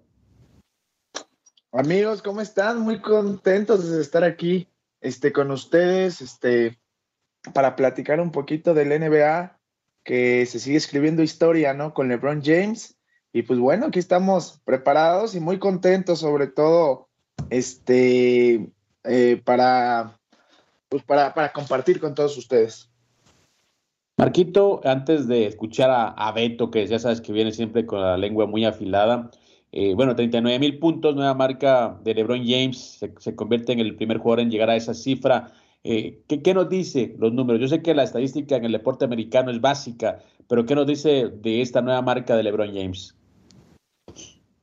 [1.74, 2.82] Amigos, ¿cómo están?
[2.82, 4.68] Muy contentos de estar aquí
[5.02, 6.80] este, con ustedes este,
[7.54, 9.60] para platicar un poquito del NBA,
[10.04, 11.94] que se sigue escribiendo historia, ¿no?
[11.94, 12.98] Con LeBron James.
[13.34, 17.10] Y pues bueno, aquí estamos preparados y muy contentos, sobre todo,
[17.50, 18.70] este,
[19.04, 20.18] eh, para,
[20.90, 22.90] pues para, para compartir con todos ustedes.
[24.20, 28.48] Marquito, antes de escuchar a, Beto, que ya sabes que viene siempre con la lengua
[28.48, 29.30] muy afilada,
[29.72, 34.18] eh, bueno, 39 mil puntos, nueva marca de LeBron James, se, convierte en el primer
[34.18, 35.52] jugador en llegar a esa cifra.
[35.84, 37.62] Eh, ¿qué, nos dice los números?
[37.62, 41.30] Yo sé que la estadística en el deporte americano es básica, pero ¿qué nos dice
[41.30, 43.16] de esta nueva marca de LeBron James?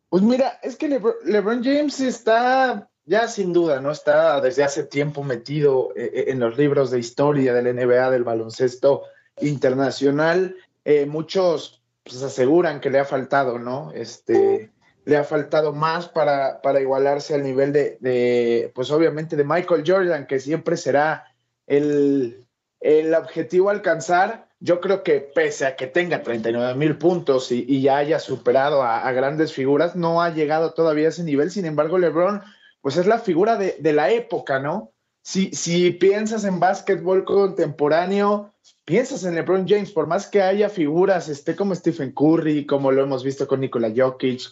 [0.09, 3.91] Pues mira, es que LeBron James está ya sin duda, ¿no?
[3.91, 9.03] Está desde hace tiempo metido eh, en los libros de historia del NBA, del baloncesto
[9.41, 13.91] internacional, eh, muchos pues, aseguran que le ha faltado, ¿no?
[13.93, 14.71] Este,
[15.05, 20.27] le ha faltado más para, para igualarse al nivel de, pues obviamente de Michael Jordan,
[20.27, 21.27] que siempre será
[21.67, 22.47] el,
[22.81, 24.49] el objetivo a alcanzar.
[24.61, 29.11] Yo creo que pese a que tenga 39 mil puntos y, ya haya superado a,
[29.13, 31.51] grandes figuras, no ha llegado todavía a ese nivel.
[31.51, 32.41] Sin embargo, LeBron,
[32.81, 34.93] pues es la figura de, de la época, ¿no?
[35.23, 41.29] Si, si piensas en básquetbol contemporáneo, piensas en LeBron James, por más que haya figuras,
[41.29, 44.51] esté como Stephen Curry, como lo hemos visto con Nikola Jokic,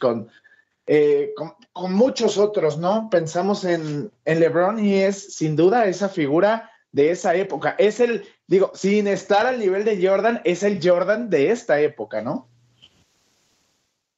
[0.87, 3.09] eh, con, muchos otros, ¿no?
[3.11, 7.75] Pensamos en, en, LeBron y es sin duda esa figura de esa época.
[7.79, 12.23] Es el, digo, sin estar al nivel de Jordan, es el Jordan de esta época,
[12.23, 12.49] ¿no?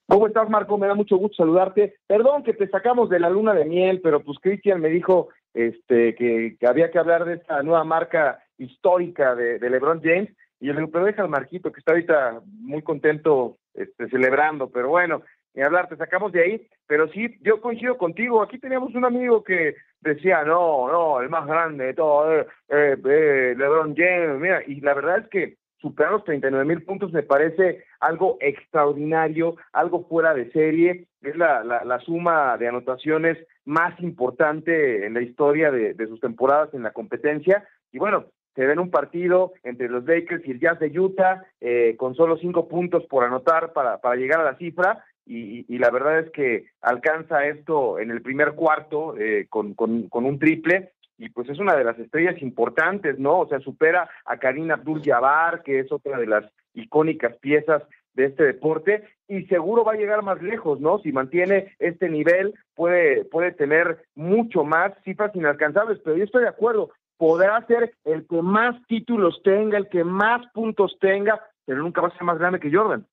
[0.06, 0.76] ¿Cómo estás, Marco?
[0.76, 1.96] Me da mucho gusto saludarte.
[2.06, 6.14] Perdón que te sacamos de la luna de miel, pero pues Cristian me dijo este,
[6.14, 10.30] que, que había que hablar de esta nueva marca histórica de, LeBron James.
[10.60, 14.70] Y yo le digo, pero deja al Marquito, que está ahorita muy contento este, celebrando,
[14.70, 15.22] pero bueno,
[15.54, 16.68] ni hablar, te sacamos de ahí.
[16.86, 18.42] Pero sí, yo coincido contigo.
[18.42, 22.96] Aquí teníamos un amigo que decía, no, no, el más grande de todo, eh, eh,
[23.04, 27.22] eh, LeBron James, mira, y la verdad es que superar los 39 mil puntos me
[27.22, 31.06] parece algo extraordinario, algo fuera de serie.
[31.22, 36.72] Es la, la, suma de anotaciones más importante en la historia de, de, sus temporadas
[36.74, 37.66] en la competencia.
[37.92, 41.96] Y bueno, se ven un partido entre los Lakers y el Jazz de Utah, eh,
[41.98, 45.90] con solo cinco puntos por anotar para, para llegar a la cifra, y, y, la
[45.90, 50.92] verdad es que alcanza esto en el primer cuarto eh, con, con, con, un triple,
[51.16, 53.40] y pues es una de las estrellas importantes, ¿no?
[53.40, 57.82] O sea, supera a Karina Abdul-Jabbar, que es otra de las icónicas piezas
[58.14, 60.98] de este deporte y seguro va a llegar más lejos, ¿no?
[60.98, 66.48] Si mantiene este nivel puede puede tener mucho más cifras inalcanzables, pero yo estoy de
[66.48, 72.00] acuerdo, podrá ser el que más títulos tenga, el que más puntos tenga, pero nunca
[72.00, 73.06] va a ser más grande que Jordan.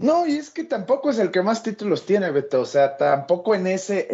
[0.00, 2.62] No, y es que tampoco es el que más títulos tiene, Beto.
[2.62, 4.08] O sea, tampoco en ese,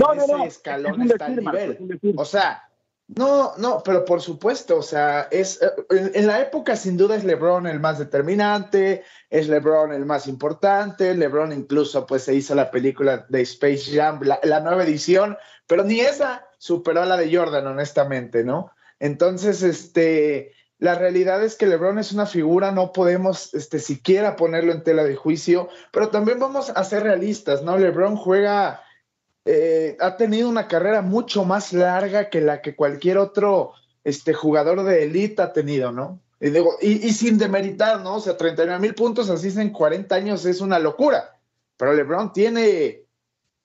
[0.44, 1.98] escalón está el nivel.
[2.16, 2.68] o sea,
[3.06, 7.68] no, no, pero por supuesto, o sea, es en, la época sin duda es LeBron
[7.68, 13.24] el más determinante, es LeBron el más importante, LeBron incluso pues se hizo la película
[13.28, 15.36] de Space Jam, la nueva edición,
[15.68, 18.72] pero ni esa superó a la de Jordan, honestamente, ¿no?
[18.98, 24.72] Entonces, este, la realidad es que LeBron es una figura, no podemos este, siquiera ponerlo
[24.72, 27.78] en tela de juicio, pero también vamos a ser realistas, ¿no?
[27.78, 28.82] LeBron juega,
[29.46, 33.72] eh, ha tenido una carrera mucho más larga que la que cualquier otro
[34.04, 36.20] este, jugador de élite ha tenido, ¿no?
[36.40, 38.16] Y, digo, y, sin demeritar, ¿no?
[38.16, 41.38] O sea, 39 mil puntos así en 40 años es una locura,
[41.78, 43.04] pero LeBron tiene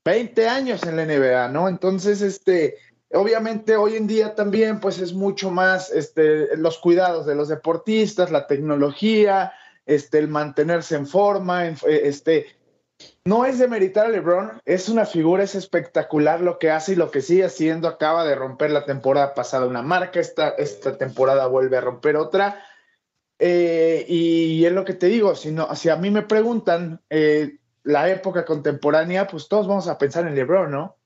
[0.05, 1.67] 20 años en la NBA, ¿no?
[1.67, 2.77] Entonces, este,
[3.13, 8.31] obviamente hoy en día también, pues es mucho más, este, los cuidados de los deportistas,
[8.31, 9.53] la tecnología,
[9.85, 12.47] este, el mantenerse en forma, este,
[13.25, 16.95] no es de meritar a LeBron, es una figura, es espectacular lo que hace y
[16.95, 17.87] lo que sigue haciendo.
[17.87, 22.63] Acaba de romper la temporada pasada una marca, esta, esta temporada vuelve a romper otra.
[23.39, 27.57] Eh, y es lo que te digo, si, no, si a mí me preguntan, eh,
[27.83, 30.97] la época contemporánea, pues todos vamos a pensar en LeBron, ¿no?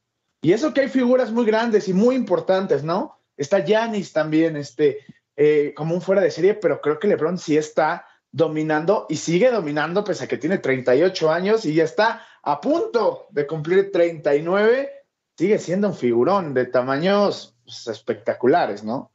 [0.45, 3.17] Y eso que hay figuras muy grandes y muy importantes, ¿no?
[3.35, 4.99] Está Yanis también, este,
[5.35, 9.49] eh, como un fuera de serie, pero creo que LeBron sí está dominando y sigue
[9.49, 14.87] dominando, pese a que tiene 38 años y ya está a punto de cumplir 39,
[15.35, 19.09] sigue siendo un figurón de tamaños pues, espectaculares, ¿no?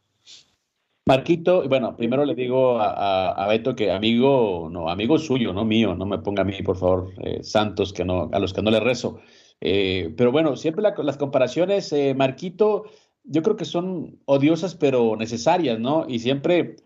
[1.06, 6.06] Marquito, bueno, primero le digo a, Beto que amigo, no, amigo suyo, no mío, no
[6.06, 8.80] me ponga a mí, por favor, eh, santos, que no, a los que no le
[8.80, 9.20] rezo.
[9.60, 12.84] Eh, pero bueno, siempre las comparaciones, eh, Marquito,
[13.24, 16.06] yo creo que son odiosas pero necesarias, ¿no?
[16.08, 16.76] Y siempre,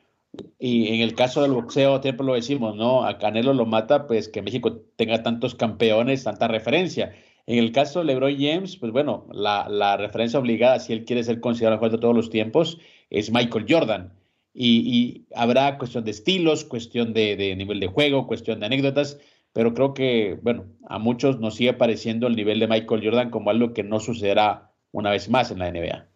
[0.58, 3.04] y en el caso del boxeo, siempre lo decimos, ¿no?
[3.04, 7.12] A Canelo lo mata, pues que México tenga tantos campeones, tanta referencia.
[7.46, 11.40] En el caso de LeBron James, pues bueno, la, referencia obligada, si él quiere ser
[11.40, 12.78] considerado jugador de todos los tiempos,
[13.10, 14.12] es Michael Jordan.
[14.54, 19.18] Y, habrá cuestión de estilos, cuestión de, nivel de juego, cuestión de anécdotas,
[19.54, 23.48] pero creo que, bueno, a muchos nos sigue pareciendo el nivel de Michael Jordan como
[23.48, 26.06] algo que no sucederá una vez más en la NBA.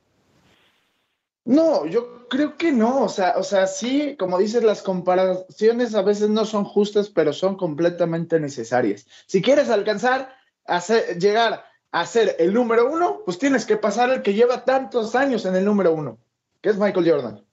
[1.47, 6.03] No, yo creo que no, o sea, o sea, sí, como dices, las comparaciones a
[6.03, 9.07] veces no son justas, pero son completamente necesarias.
[9.27, 14.21] Si quieres alcanzar, hacer, llegar a ser el número uno, pues tienes que pasar el
[14.21, 16.19] que lleva tantos años en el número uno
[16.61, 17.45] que es Michael Jordan.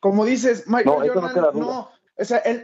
[0.00, 2.62] Como dices, Michael Jordan, no, o sea, el,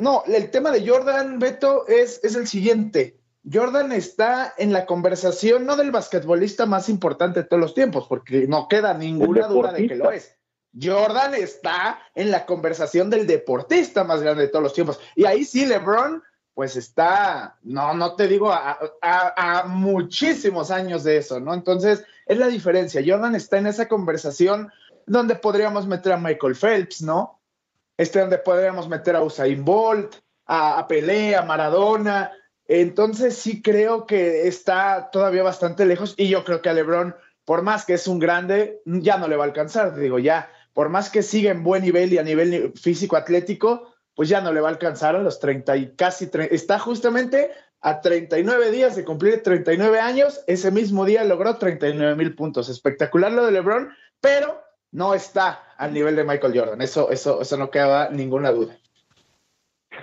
[0.00, 3.18] no, el tema de Jordan, Beto, es, es el siguiente.
[3.50, 8.46] Jordan está en la conversación no del basquetbolista más importante de todos los tiempos, porque
[8.46, 10.34] no queda ninguna duda de que lo es.
[10.80, 15.00] Jordan está en la conversación del deportista más grande de todos los tiempos.
[15.16, 16.22] Y ahí sí, LeBron,
[16.54, 21.54] pues está, no, no te digo, a, a muchísimos años de eso, ¿no?
[21.54, 23.02] Entonces, es la diferencia.
[23.04, 24.70] Jordan está en esa conversación
[25.06, 27.37] donde podríamos meter a Michael Phelps, ¿no?
[27.98, 30.14] Este donde podríamos meter a Usain Bolt,
[30.46, 32.32] a, a Pelé, a Maradona.
[32.66, 37.62] Entonces sí creo que está todavía bastante lejos y yo creo que a LeBron, por
[37.62, 39.94] más que es un grande, ya no le va a alcanzar.
[39.94, 44.28] Digo, ya, por más que siga en buen nivel y a nivel físico atlético, pues
[44.28, 48.70] ya no le va a alcanzar a los 30 y casi está justamente a 39
[48.70, 52.68] días de cumplir 39 años, ese mismo día logró 39 mil puntos.
[52.68, 54.60] Espectacular lo de LeBron, pero
[54.92, 56.80] no está al nivel de Michael Jordan.
[56.82, 58.76] Eso, eso, eso no queda ninguna duda.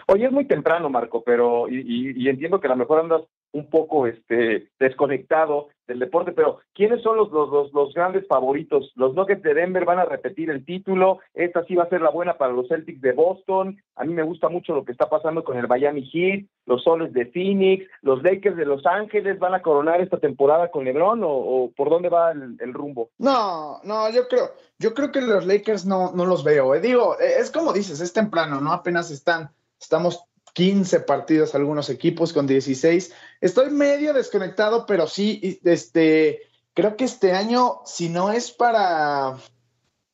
[0.08, 3.21] Oye, es muy temprano, Marco, pero y, entiendo que a lo mejor andas
[3.52, 8.91] un poco este, desconectado del deporte, pero ¿quiénes son los, los, los, grandes favoritos?
[8.95, 12.10] Los Nuggets de Denver van a repetir el título, esta sí va a ser la
[12.10, 15.43] buena para los Celtics de Boston, a mí me gusta mucho lo que está pasando
[15.43, 19.62] con el Miami Heat, los Soles de Phoenix, los Lakers de Los Ángeles van a
[19.62, 23.10] coronar esta temporada con LeBron o, por dónde va el, rumbo?
[23.17, 26.82] No, no, yo creo, yo creo que los Lakers no, no los veo, eh.
[26.82, 28.74] digo, es como dices, es temprano, ¿no?
[28.74, 33.12] Apenas están, estamos 15 partidos algunos equipos con 16.
[33.41, 39.38] Estoy medio desconectado, pero sí, este, creo que este año, si no es para,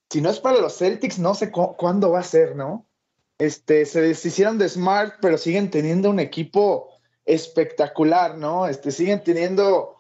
[0.10, 2.88] si no es para los Celtics, no sé cuándo va a ser, ¿no?
[3.38, 6.89] Este, se deshicieron de Smart, pero siguen teniendo un equipo
[7.23, 8.65] espectacular, ¿no?
[8.65, 9.97] Este, siguen teniendo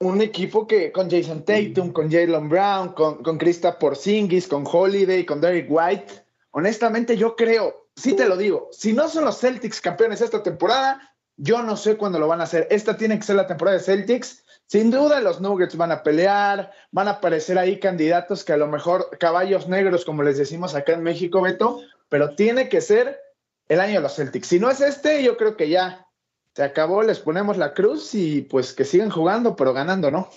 [0.00, 5.24] un equipo que con Jason Tatum, con Jalen Brown, con, con Krista Porzingis, con Holiday,
[5.24, 6.12] con Derek White.
[6.50, 11.00] Honestamente, yo creo, sí te lo digo, si no son los Celtics campeones esta temporada,
[11.36, 12.66] yo no sé cuándo lo van a hacer.
[12.70, 14.44] Esta tiene que ser la temporada de Celtics.
[14.66, 18.68] Sin duda los Nuggets van a pelear, van a aparecer ahí candidatos que a lo
[18.68, 23.20] mejor caballos negros, como les decimos acá en México, Beto, pero tiene que ser
[23.68, 24.46] el año de los Celtics.
[24.48, 26.06] Si no es este, yo creo que ya
[26.54, 30.30] se acabó, les ponemos la cruz y pues que sigan jugando, pero ganando, ¿no?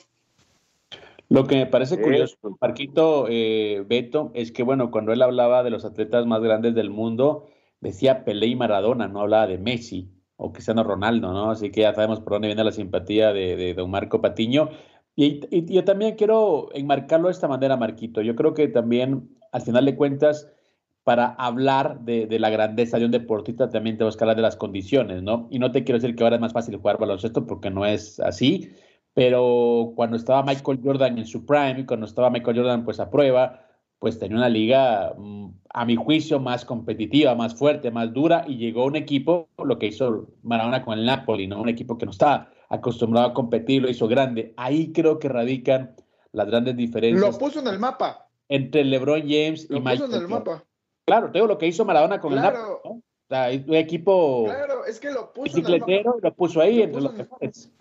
[1.30, 5.72] Lo que me parece curioso, Marquito eh, Beto, es que, bueno, cuando él hablaba de
[5.72, 7.48] los atletas más grandes del mundo,
[7.82, 11.52] decía Pelé y Maradona, no hablaba de Messi o Cristiano Ronaldo, ¿no?
[11.52, 14.70] Así que ya sabemos por dónde viene la simpatía de, don Marco Patiño.
[15.16, 18.22] Y, yo también quiero enmarcarlo de esta manera, Marquito.
[18.22, 20.52] Yo creo que también, al final de cuentas,
[21.04, 24.58] para hablar de, de, la grandeza de un deportista, también tenemos que hablar de las
[24.58, 25.48] condiciones, ¿no?
[25.50, 28.20] Y no te quiero decir que ahora es más fácil jugar baloncesto, porque no es
[28.20, 28.72] así,
[29.16, 33.66] pero cuando estaba Michael Jordan en su prime, cuando estaba Michael Jordan pues a prueba,
[33.98, 38.58] pues tenía una liga, mm, a mi juicio, más competitiva, más fuerte, más dura, y
[38.58, 41.62] llegó un equipo, lo que hizo Maradona con el Napoli, ¿no?
[41.62, 44.54] Un equipo que no estaba acostumbrado a competir, lo hizo grande.
[44.58, 45.96] Ahí creo que radican
[46.34, 47.22] las grandes diferencias.
[47.22, 48.28] Lo puso en el mapa.
[48.50, 50.00] Entre LeBron James y Michael.
[50.00, 50.64] Lo puso en el mapa.
[51.06, 52.92] Claro, te digo lo que hizo Maradona con el Napoli, ¿no?
[52.92, 54.44] O sea, un equipo.
[54.44, 56.18] Claro, es que lo puso en el mapa.
[56.22, 57.72] lo puso ahí entre los mejores.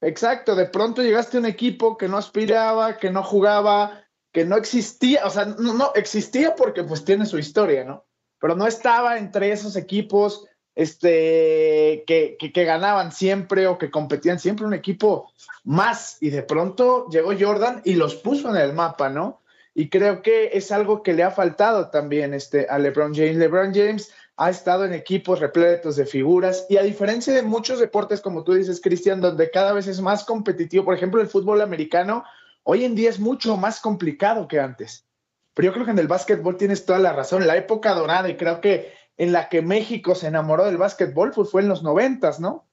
[0.00, 4.56] Exacto, de pronto llegaste a un equipo que no aspiraba, que no jugaba, que no
[4.56, 8.06] existía, o sea, no, existía porque pues tiene su historia, ¿no?
[8.40, 14.64] Pero no estaba entre esos equipos este, que, que, ganaban siempre o que competían siempre,
[14.64, 15.30] un equipo
[15.64, 16.16] más.
[16.20, 19.42] Y de pronto llegó Jordan y los puso en el mapa, ¿no?
[19.74, 23.36] Y creo que es algo que le ha faltado también este, a LeBron James.
[23.36, 28.22] LeBron James ha estado en equipos repletos de figuras y a diferencia de muchos deportes,
[28.22, 32.24] como tú dices, Cristian, donde cada vez es más competitivo, por ejemplo, el fútbol americano,
[32.62, 35.06] hoy en día es mucho más complicado que antes.
[35.52, 37.46] pero yo creo que en el básquetbol tienes toda la razón.
[37.46, 41.50] La época dorada, y creo que en la que México se enamoró del básquetbol pues
[41.50, 42.66] fue en los noventas, ¿no?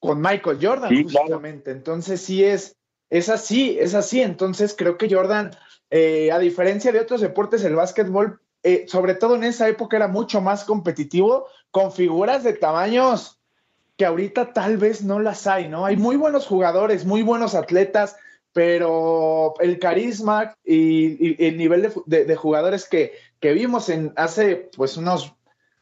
[0.00, 1.70] Con Michael Jordan, justamente.
[1.70, 2.76] Entonces sí es,
[3.08, 4.20] es así, es así.
[4.20, 5.52] Entonces creo que Jordan,
[5.88, 10.08] eh, a diferencia de otros deportes, el básquetbol, eh, sobre todo en esa época, era
[10.08, 13.38] mucho más competitivo, con figuras de tamaños
[13.96, 15.84] que ahorita tal vez no las hay, ¿no?
[15.84, 18.16] Hay muy buenos jugadores, muy buenos atletas,
[18.52, 25.34] pero el carisma y, el nivel de, jugadores que, que, vimos en hace pues unos,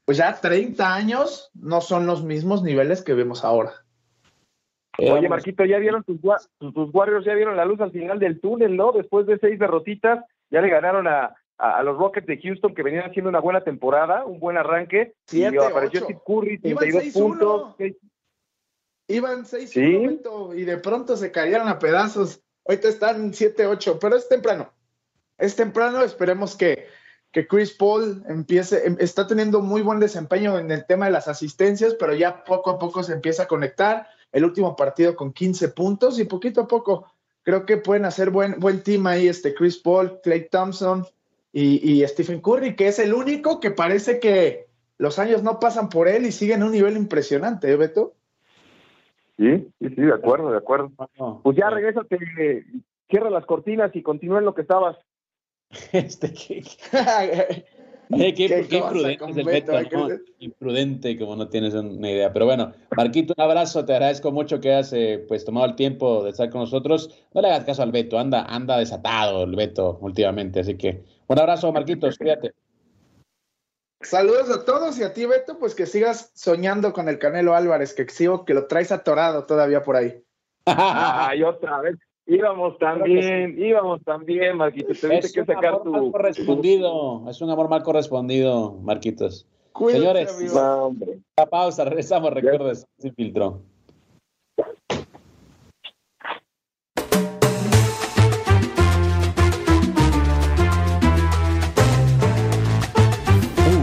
[0.07, 3.73] pues ya 30 años, no son los mismos niveles que vemos ahora.
[4.99, 6.19] Oye, Marquito, ¿ya vieron tus,
[6.59, 7.27] tus, Warriors?
[7.27, 8.93] ¿Ya vieron la luz al final del túnel, no?
[8.93, 13.09] Después de seis derrotitas, ya le ganaron a, a, los Rockets de Houston, que venían
[13.09, 15.15] haciendo una buena temporada, un buen arranque.
[15.27, 17.75] Siete, y apareció Steve Curry, 32 puntos.
[19.09, 22.43] Iban 6 y de pronto se cayeron a pedazos.
[22.67, 24.73] Ahorita están 7-8, pero es temprano.
[25.39, 26.89] Es temprano, esperemos que,
[27.31, 31.29] que Chris Paul empiece, em, está teniendo muy buen desempeño en el tema de las
[31.29, 34.09] asistencias, pero ya poco a poco se empieza a conectar.
[34.33, 37.07] El último partido con 15 puntos y poquito a poco
[37.43, 41.07] creo que pueden hacer buen, buen team ahí, este Chris Paul, Clay Thompson
[41.59, 44.67] y, y Stephen Curry, que es el único que parece que
[44.99, 48.15] los años no pasan por él y sigue en un nivel impresionante, ¿eh, Beto?
[49.39, 50.93] Sí, sí, sí, de acuerdo, de acuerdo.
[51.43, 52.19] Pues ya regrésate,
[53.09, 54.99] cierra las cortinas y continúa en lo que estabas.
[55.93, 56.35] Este,
[58.09, 62.33] ¿qué, qué, imprudente Imprudente, como no tienes una idea.
[62.33, 66.25] Pero bueno, Marquito, un abrazo, te agradezco mucho que hayas eh, pues tomado el tiempo
[66.25, 67.11] de estar con nosotros.
[67.35, 71.39] No le hagas caso al Beto, anda, anda desatado el Beto últimamente, así que un
[71.39, 72.55] abrazo, Marquitos, cuídate.
[74.03, 77.95] Saludos a todos y a ti, Beto, pues que sigas soñando con el Canelo Álvarez,
[77.95, 80.23] que sigo que lo traes atorado todavía por ahí.
[80.67, 81.97] Ay, otra vez.
[82.29, 85.03] Íbamos también, íbamos también, Marquitos.
[85.05, 89.47] es que sacar tu, mal correspondido, es un amor mal correspondido, Marquitos.
[89.79, 93.61] Señores, la pausa, regresamos, recuerdes, sin filtro.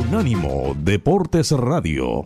[0.09, 2.25] Unánimo Deportes Radio.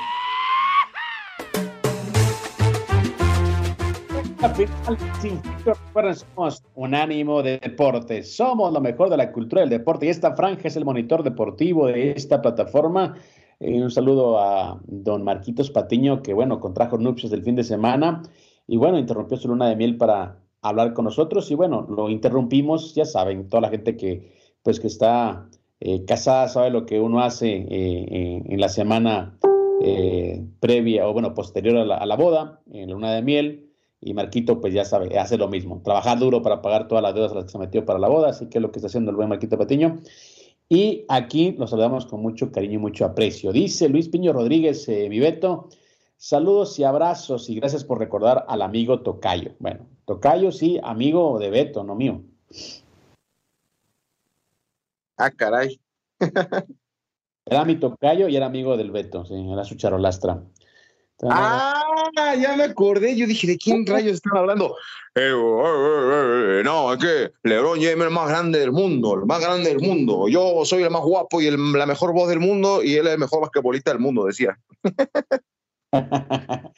[5.21, 5.75] Sin filtro,
[6.15, 8.35] somos Unánimo Deportes.
[8.35, 11.85] Somos lo mejor de la cultura del deporte y esta franja es el monitor deportivo
[11.85, 13.15] de esta plataforma
[13.59, 18.23] eh, un saludo a don Marquitos Patiño, que bueno, contrajo nupcias del fin de semana
[18.65, 22.95] y bueno, interrumpió su luna de miel para hablar con nosotros y bueno, lo interrumpimos,
[22.95, 24.33] ya saben, toda la gente que
[24.63, 25.47] pues que está
[25.79, 29.37] eh, casada sabe lo que uno hace eh, en la semana
[30.59, 33.70] previa o bueno, posterior a la, a la, boda, en la luna de miel.
[34.01, 37.31] Y Marquito, pues ya sabe, hace lo mismo, trabajar duro para pagar todas las deudas
[37.33, 39.11] a las que se metió para la boda, así que es lo que está haciendo
[39.11, 40.01] el buen Marquito Patiño.
[40.67, 43.51] Y aquí los saludamos con mucho cariño y mucho aprecio.
[43.51, 45.69] Dice Luis Piño Rodríguez, eh, mi Beto,
[46.17, 49.51] saludos y abrazos y gracias por recordar al amigo Tocayo.
[49.59, 52.23] Bueno, Tocayo sí, amigo de Beto, no mío.
[55.17, 55.79] Ah, caray.
[57.45, 60.41] era mi Tocayo y era amigo del Beto, sí, era su charolastra.
[61.29, 61.83] Ah,
[62.39, 63.15] ya me acordé.
[63.15, 64.75] Yo dije, ¿de quién rayos están hablando?
[65.15, 69.25] Eh, eh, eh, no, es que LeBron James es el más grande del mundo, el
[69.25, 70.27] más grande del mundo.
[70.27, 73.19] Yo soy el más guapo y la mejor voz del mundo y él es el
[73.19, 74.57] mejor basquetbolista del mundo, decía.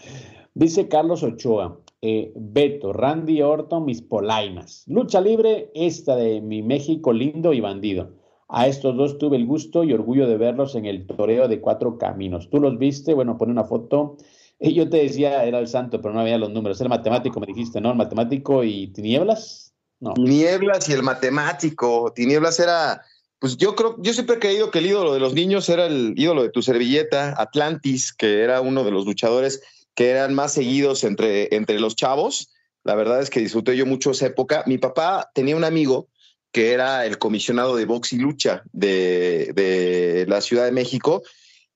[0.55, 4.83] Dice Carlos Ochoa, Beto, Randy Orton, mis polainas.
[4.87, 8.22] Lucha libre, esta de mi México lindo y bandido.
[8.55, 11.97] A estos dos tuve el gusto y orgullo de verlos en el toreo de cuatro
[11.97, 12.51] caminos.
[12.51, 13.15] ¿Tú los viste?
[13.15, 14.17] Bueno, pone una foto.
[14.59, 16.79] Y yo te decía, era el santo, pero no había los números.
[16.79, 17.89] Era matemático, me dijiste, ¿no?
[17.89, 19.73] El matemático y tinieblas.
[19.99, 20.13] No.
[20.13, 22.13] Tinieblas y el matemático.
[22.15, 23.01] Tinieblas era,
[23.39, 26.13] pues yo creo, yo siempre he creído que el ídolo de los niños era el
[26.15, 29.63] ídolo de tu servilleta, Atlantis, que era uno de los luchadores
[29.95, 32.51] que eran más seguidos entre, entre los chavos.
[32.83, 34.63] La verdad es que disfruté yo mucho esa época.
[34.67, 36.09] Mi papá tenía un amigo
[36.53, 41.23] que era el comisionado de box y lucha de, de la Ciudad de México.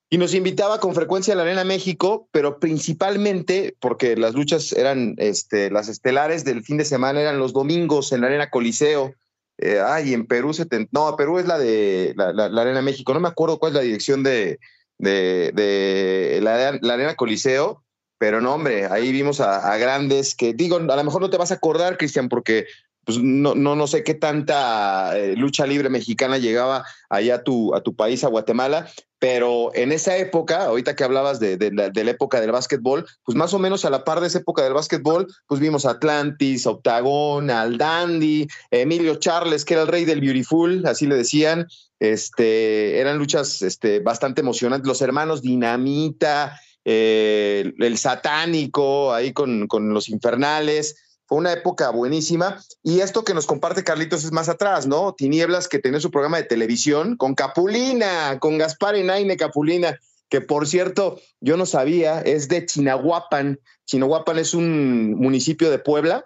[0.09, 5.15] y nos invitaba con frecuencia a la Arena México, pero principalmente porque las luchas eran,
[5.17, 9.13] este, las estelares del fin de semana eran los domingos en la Arena Coliseo.
[9.57, 13.27] Eh, ay, en Perú, se no, Perú es la de la, Arena México, no me
[13.27, 14.59] acuerdo cuál es la dirección de,
[14.99, 17.83] de, la, Arena Coliseo,
[18.19, 21.51] pero no, hombre, ahí vimos a, grandes que, digo, a lo mejor no te vas
[21.51, 22.67] a acordar, Cristian, porque
[23.07, 27.73] pues no, no, no sé qué tanta eh, lucha libre mexicana llegaba allá a tu,
[27.73, 32.11] a tu país, a Guatemala, pero en esa época, ahorita que hablabas de, de, la,
[32.11, 35.25] época del básquetbol, pues más o menos a la par de esa época del básquetbol,
[35.47, 40.85] pues vimos a Atlantis, Octagon, al Dandy, Emilio Charles, que era el rey del Beautiful,
[40.85, 41.65] así le decían,
[42.01, 49.93] este, eran luchas este, bastante emocionantes, los hermanos Dinamita, eh, el satánico, ahí con, con
[49.93, 52.61] los infernales, fue una época buenísima.
[52.83, 55.13] Y esto que nos comparte Carlitos es más atrás, ¿no?
[55.13, 59.99] Tinieblas, que tenía su programa de televisión con Capulina, con Gaspar Enaine Capulina,
[60.29, 63.59] que por cierto, yo no sabía, es de Chinahuapan.
[63.85, 66.25] Chinahuapan es un municipio de Puebla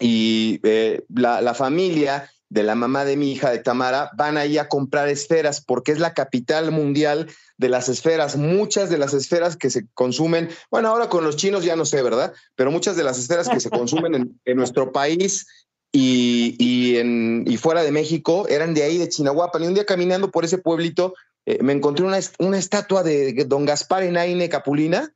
[0.00, 4.58] y eh, la, la familia de la mamá de mi hija, de Tamara, van ahí
[4.58, 7.28] a comprar esferas porque es la capital mundial
[7.58, 8.36] de las esferas.
[8.36, 12.00] Muchas de las esferas que se consumen, bueno, ahora con los chinos ya no sé,
[12.00, 12.32] ¿verdad?
[12.54, 15.48] Pero muchas de las esferas que se consumen en, nuestro país
[15.90, 19.64] y, y, en, y fuera de México eran de ahí, de Chinahuapan.
[19.64, 21.14] Y un día caminando por ese pueblito,
[21.46, 25.12] eh, me encontré una, una estatua de don Gaspar Enaine Capulina.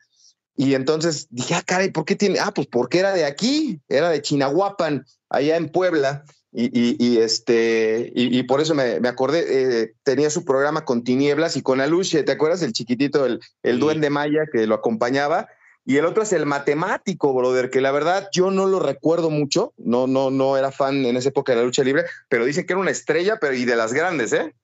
[0.57, 2.41] Y entonces dije, ah, caray, ¿por qué tiene?
[2.41, 6.25] Ah, pues porque era de aquí, era de Chinahuapan, allá en Puebla.
[6.51, 11.81] Y, este, y, por eso me, acordé, eh, tenía su programa con Tinieblas y con
[11.81, 12.63] Aluche, ¿te acuerdas?
[12.63, 15.49] El chiquitito, el, el duende maya que lo acompañaba.
[15.85, 19.73] Y el otro es el matemático, brother, que la verdad yo no lo recuerdo mucho,
[19.79, 22.75] no, no, no era fan en esa época de la lucha libre, pero dicen que
[22.75, 24.55] era una estrella, pero y de las grandes, ¿eh?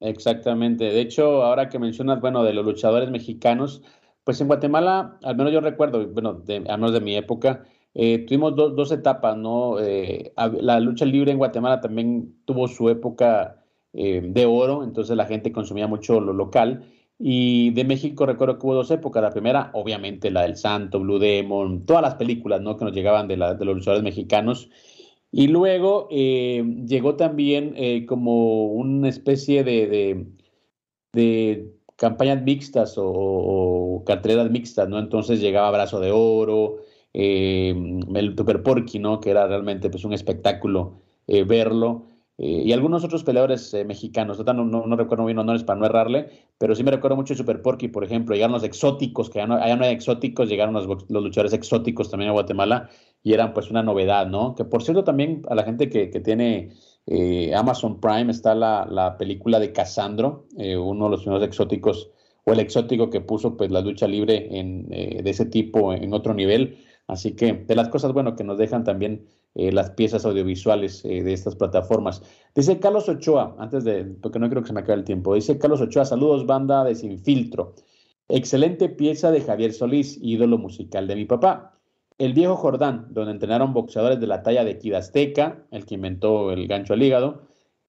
[0.00, 0.84] Exactamente.
[0.84, 3.82] De hecho, ahora que mencionas, bueno, de los luchadores mexicanos,
[4.24, 8.24] pues en Guatemala, al menos yo recuerdo, bueno, de, al menos de mi época, eh,
[8.26, 9.78] tuvimos dos etapas, ¿no?
[9.80, 13.62] Eh, la lucha libre en Guatemala también tuvo su época
[13.92, 16.84] eh, de oro, entonces la gente consumía mucho lo local.
[17.18, 19.22] Y de México recuerdo que hubo dos épocas.
[19.22, 22.76] La primera, obviamente, la del Santo, Blue Demon, todas las películas, ¿no?
[22.76, 24.70] Que nos llegaban de, la, de los luchadores mexicanos.
[25.30, 30.26] Y luego llegó también como una especie de,
[31.12, 34.98] de, campañas mixtas o, o, carteleras mixtas, ¿no?
[34.98, 36.78] Entonces llegaba Brazo de Oro,
[37.14, 37.74] eh,
[38.14, 39.20] el Super Porky, ¿no?
[39.20, 42.06] Que era realmente pues, un espectáculo eh, verlo.
[42.38, 46.74] Eh, y algunos otros peleadores mexicanos, no, no, recuerdo bien honores para no errarle, pero
[46.74, 49.58] sí me recuerdo mucho el Super Porky, por ejemplo, llegaron los exóticos, que ya no,
[49.58, 52.88] no hay exóticos, llegaron los, los, luchadores exóticos también a Guatemala
[53.22, 54.54] y eran pues una novedad, ¿no?
[54.54, 56.72] Que por cierto también a la gente que, que tiene
[57.54, 62.10] Amazon Prime está la, la película de Casandro, uno de los primeros exóticos
[62.44, 66.34] o el exótico que puso pues la lucha libre en, de ese tipo en otro
[66.34, 71.04] nivel Así que de las cosas, bueno, que nos dejan también eh, las piezas audiovisuales
[71.04, 72.22] eh, de estas plataformas.
[72.54, 75.58] Dice Carlos Ochoa, antes de, porque no creo que se me acabe el tiempo, dice
[75.58, 77.74] Carlos Ochoa, saludos banda de Sin Filtro.
[78.28, 81.78] Excelente pieza de Javier Solís, ídolo musical de mi papá.
[82.18, 86.66] El viejo Jordán, donde entrenaron boxeadores de la talla de Kid el que inventó el
[86.68, 87.42] gancho al hígado,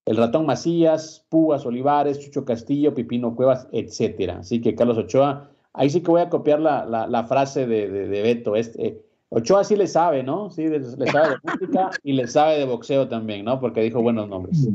[0.05, 4.39] el ratón Macías, Púas Olivares, Chucho Castillo, Pipino Cuevas, etcétera.
[4.39, 8.55] Así que Carlos Ochoa, ahí sí que voy a copiar la, frase de, de, Beto.
[8.55, 10.49] Este, Ochoa sí le sabe, ¿no?
[10.49, 13.59] Sí, le sabe de música y le sabe de boxeo también, ¿no?
[13.59, 14.67] Porque dijo buenos nombres.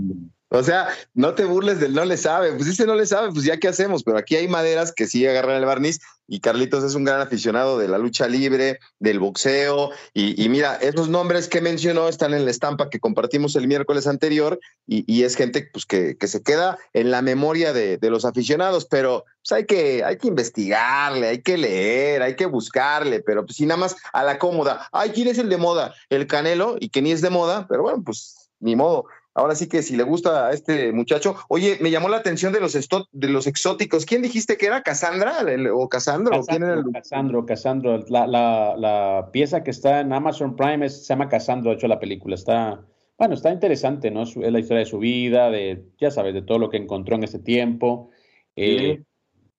[0.51, 2.53] O sea, no te burles del no le sabe.
[2.53, 4.03] Pues dice no le sabe, pues ya qué hacemos.
[4.03, 7.79] Pero aquí hay maderas que sí agarran el barniz y Carlitos es un gran aficionado
[7.79, 9.91] de la lucha libre, del boxeo.
[10.13, 14.61] Y, mira, esos nombres que mencionó están en la estampa que compartimos el miércoles anterior
[14.87, 18.87] y, es gente pues, que, se queda en la memoria de, los aficionados.
[18.87, 23.21] Pero pues, hay, que, hay que investigarle, hay que leer, hay que buscarle.
[23.21, 24.87] Pero pues si nada más a la cómoda.
[24.93, 25.95] Ay, ¿quién es el de moda?
[26.11, 29.07] El Canelo y que ni es de moda, pero bueno, pues ni modo
[29.39, 31.37] Ahora sí que si le gusta a este muchacho.
[31.49, 32.73] Oye, me llamó la atención de los,
[33.13, 34.05] de los exóticos.
[34.05, 34.83] ¿Quién dijiste que era?
[34.83, 36.45] ¿Casandra o Casandro?
[36.93, 42.01] Casandro, Casandro, La, pieza que está en Amazon Prime se llama Casandro, de hecho la
[42.01, 42.35] película.
[42.35, 42.85] Está,
[43.17, 44.25] bueno, está interesante, ¿no?
[44.25, 47.23] Es la historia de su vida, de, ya sabes, de todo lo que encontró en
[47.23, 48.11] ese tiempo.
[48.57, 49.05] Eh,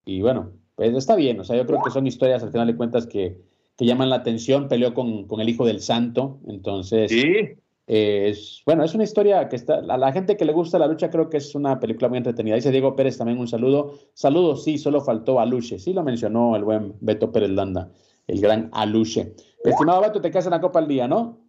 [0.04, 1.40] y bueno, pues está bien.
[1.40, 3.38] O sea, yo creo que son historias, al final de cuentas, que,
[3.78, 4.68] que llaman la atención.
[4.68, 7.10] Peleó con, con el hijo del santo, entonces...
[7.10, 7.56] Sí
[7.92, 11.10] es, bueno, es una historia que está, a la gente que le gusta la lucha
[11.10, 12.54] creo que es una película muy entretenida.
[12.54, 13.98] Dice Diego Pérez también un saludo.
[14.14, 15.80] Saludos, sí, solo faltó Aluche.
[15.80, 17.90] Sí lo mencionó el buen Beto Pérez Landa,
[18.28, 19.34] el gran Aluche.
[19.64, 21.40] Estimado Beto, te casas en la Copa al Día, ¿no?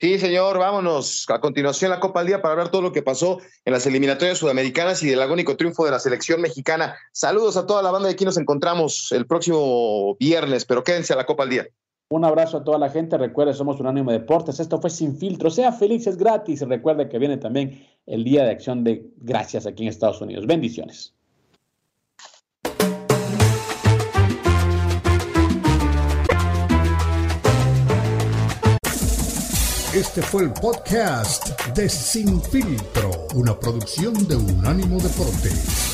[0.00, 1.26] Sí, señor, vámonos.
[1.30, 4.38] A continuación, la Copa al Día para hablar todo lo que pasó en las eliminatorias
[4.38, 6.96] sudamericanas y del agónico triunfo de la selección mexicana.
[7.12, 11.16] Saludos a toda la banda de aquí nos encontramos el próximo viernes, pero quédense a
[11.16, 11.68] la Copa al Día.
[12.10, 13.16] Un abrazo a toda la gente.
[13.16, 14.60] Recuerde, somos un ánimo Deportes.
[14.60, 15.50] Esto fue Sin Filtro.
[15.50, 16.60] Sea feliz, es gratis.
[16.62, 20.46] Recuerde que viene también el Día de Acción de Gracias aquí en Estados Unidos.
[20.46, 21.14] Bendiciones.
[29.94, 35.93] Este fue el podcast de Sin Filtro, una producción de Unánimo Deportes.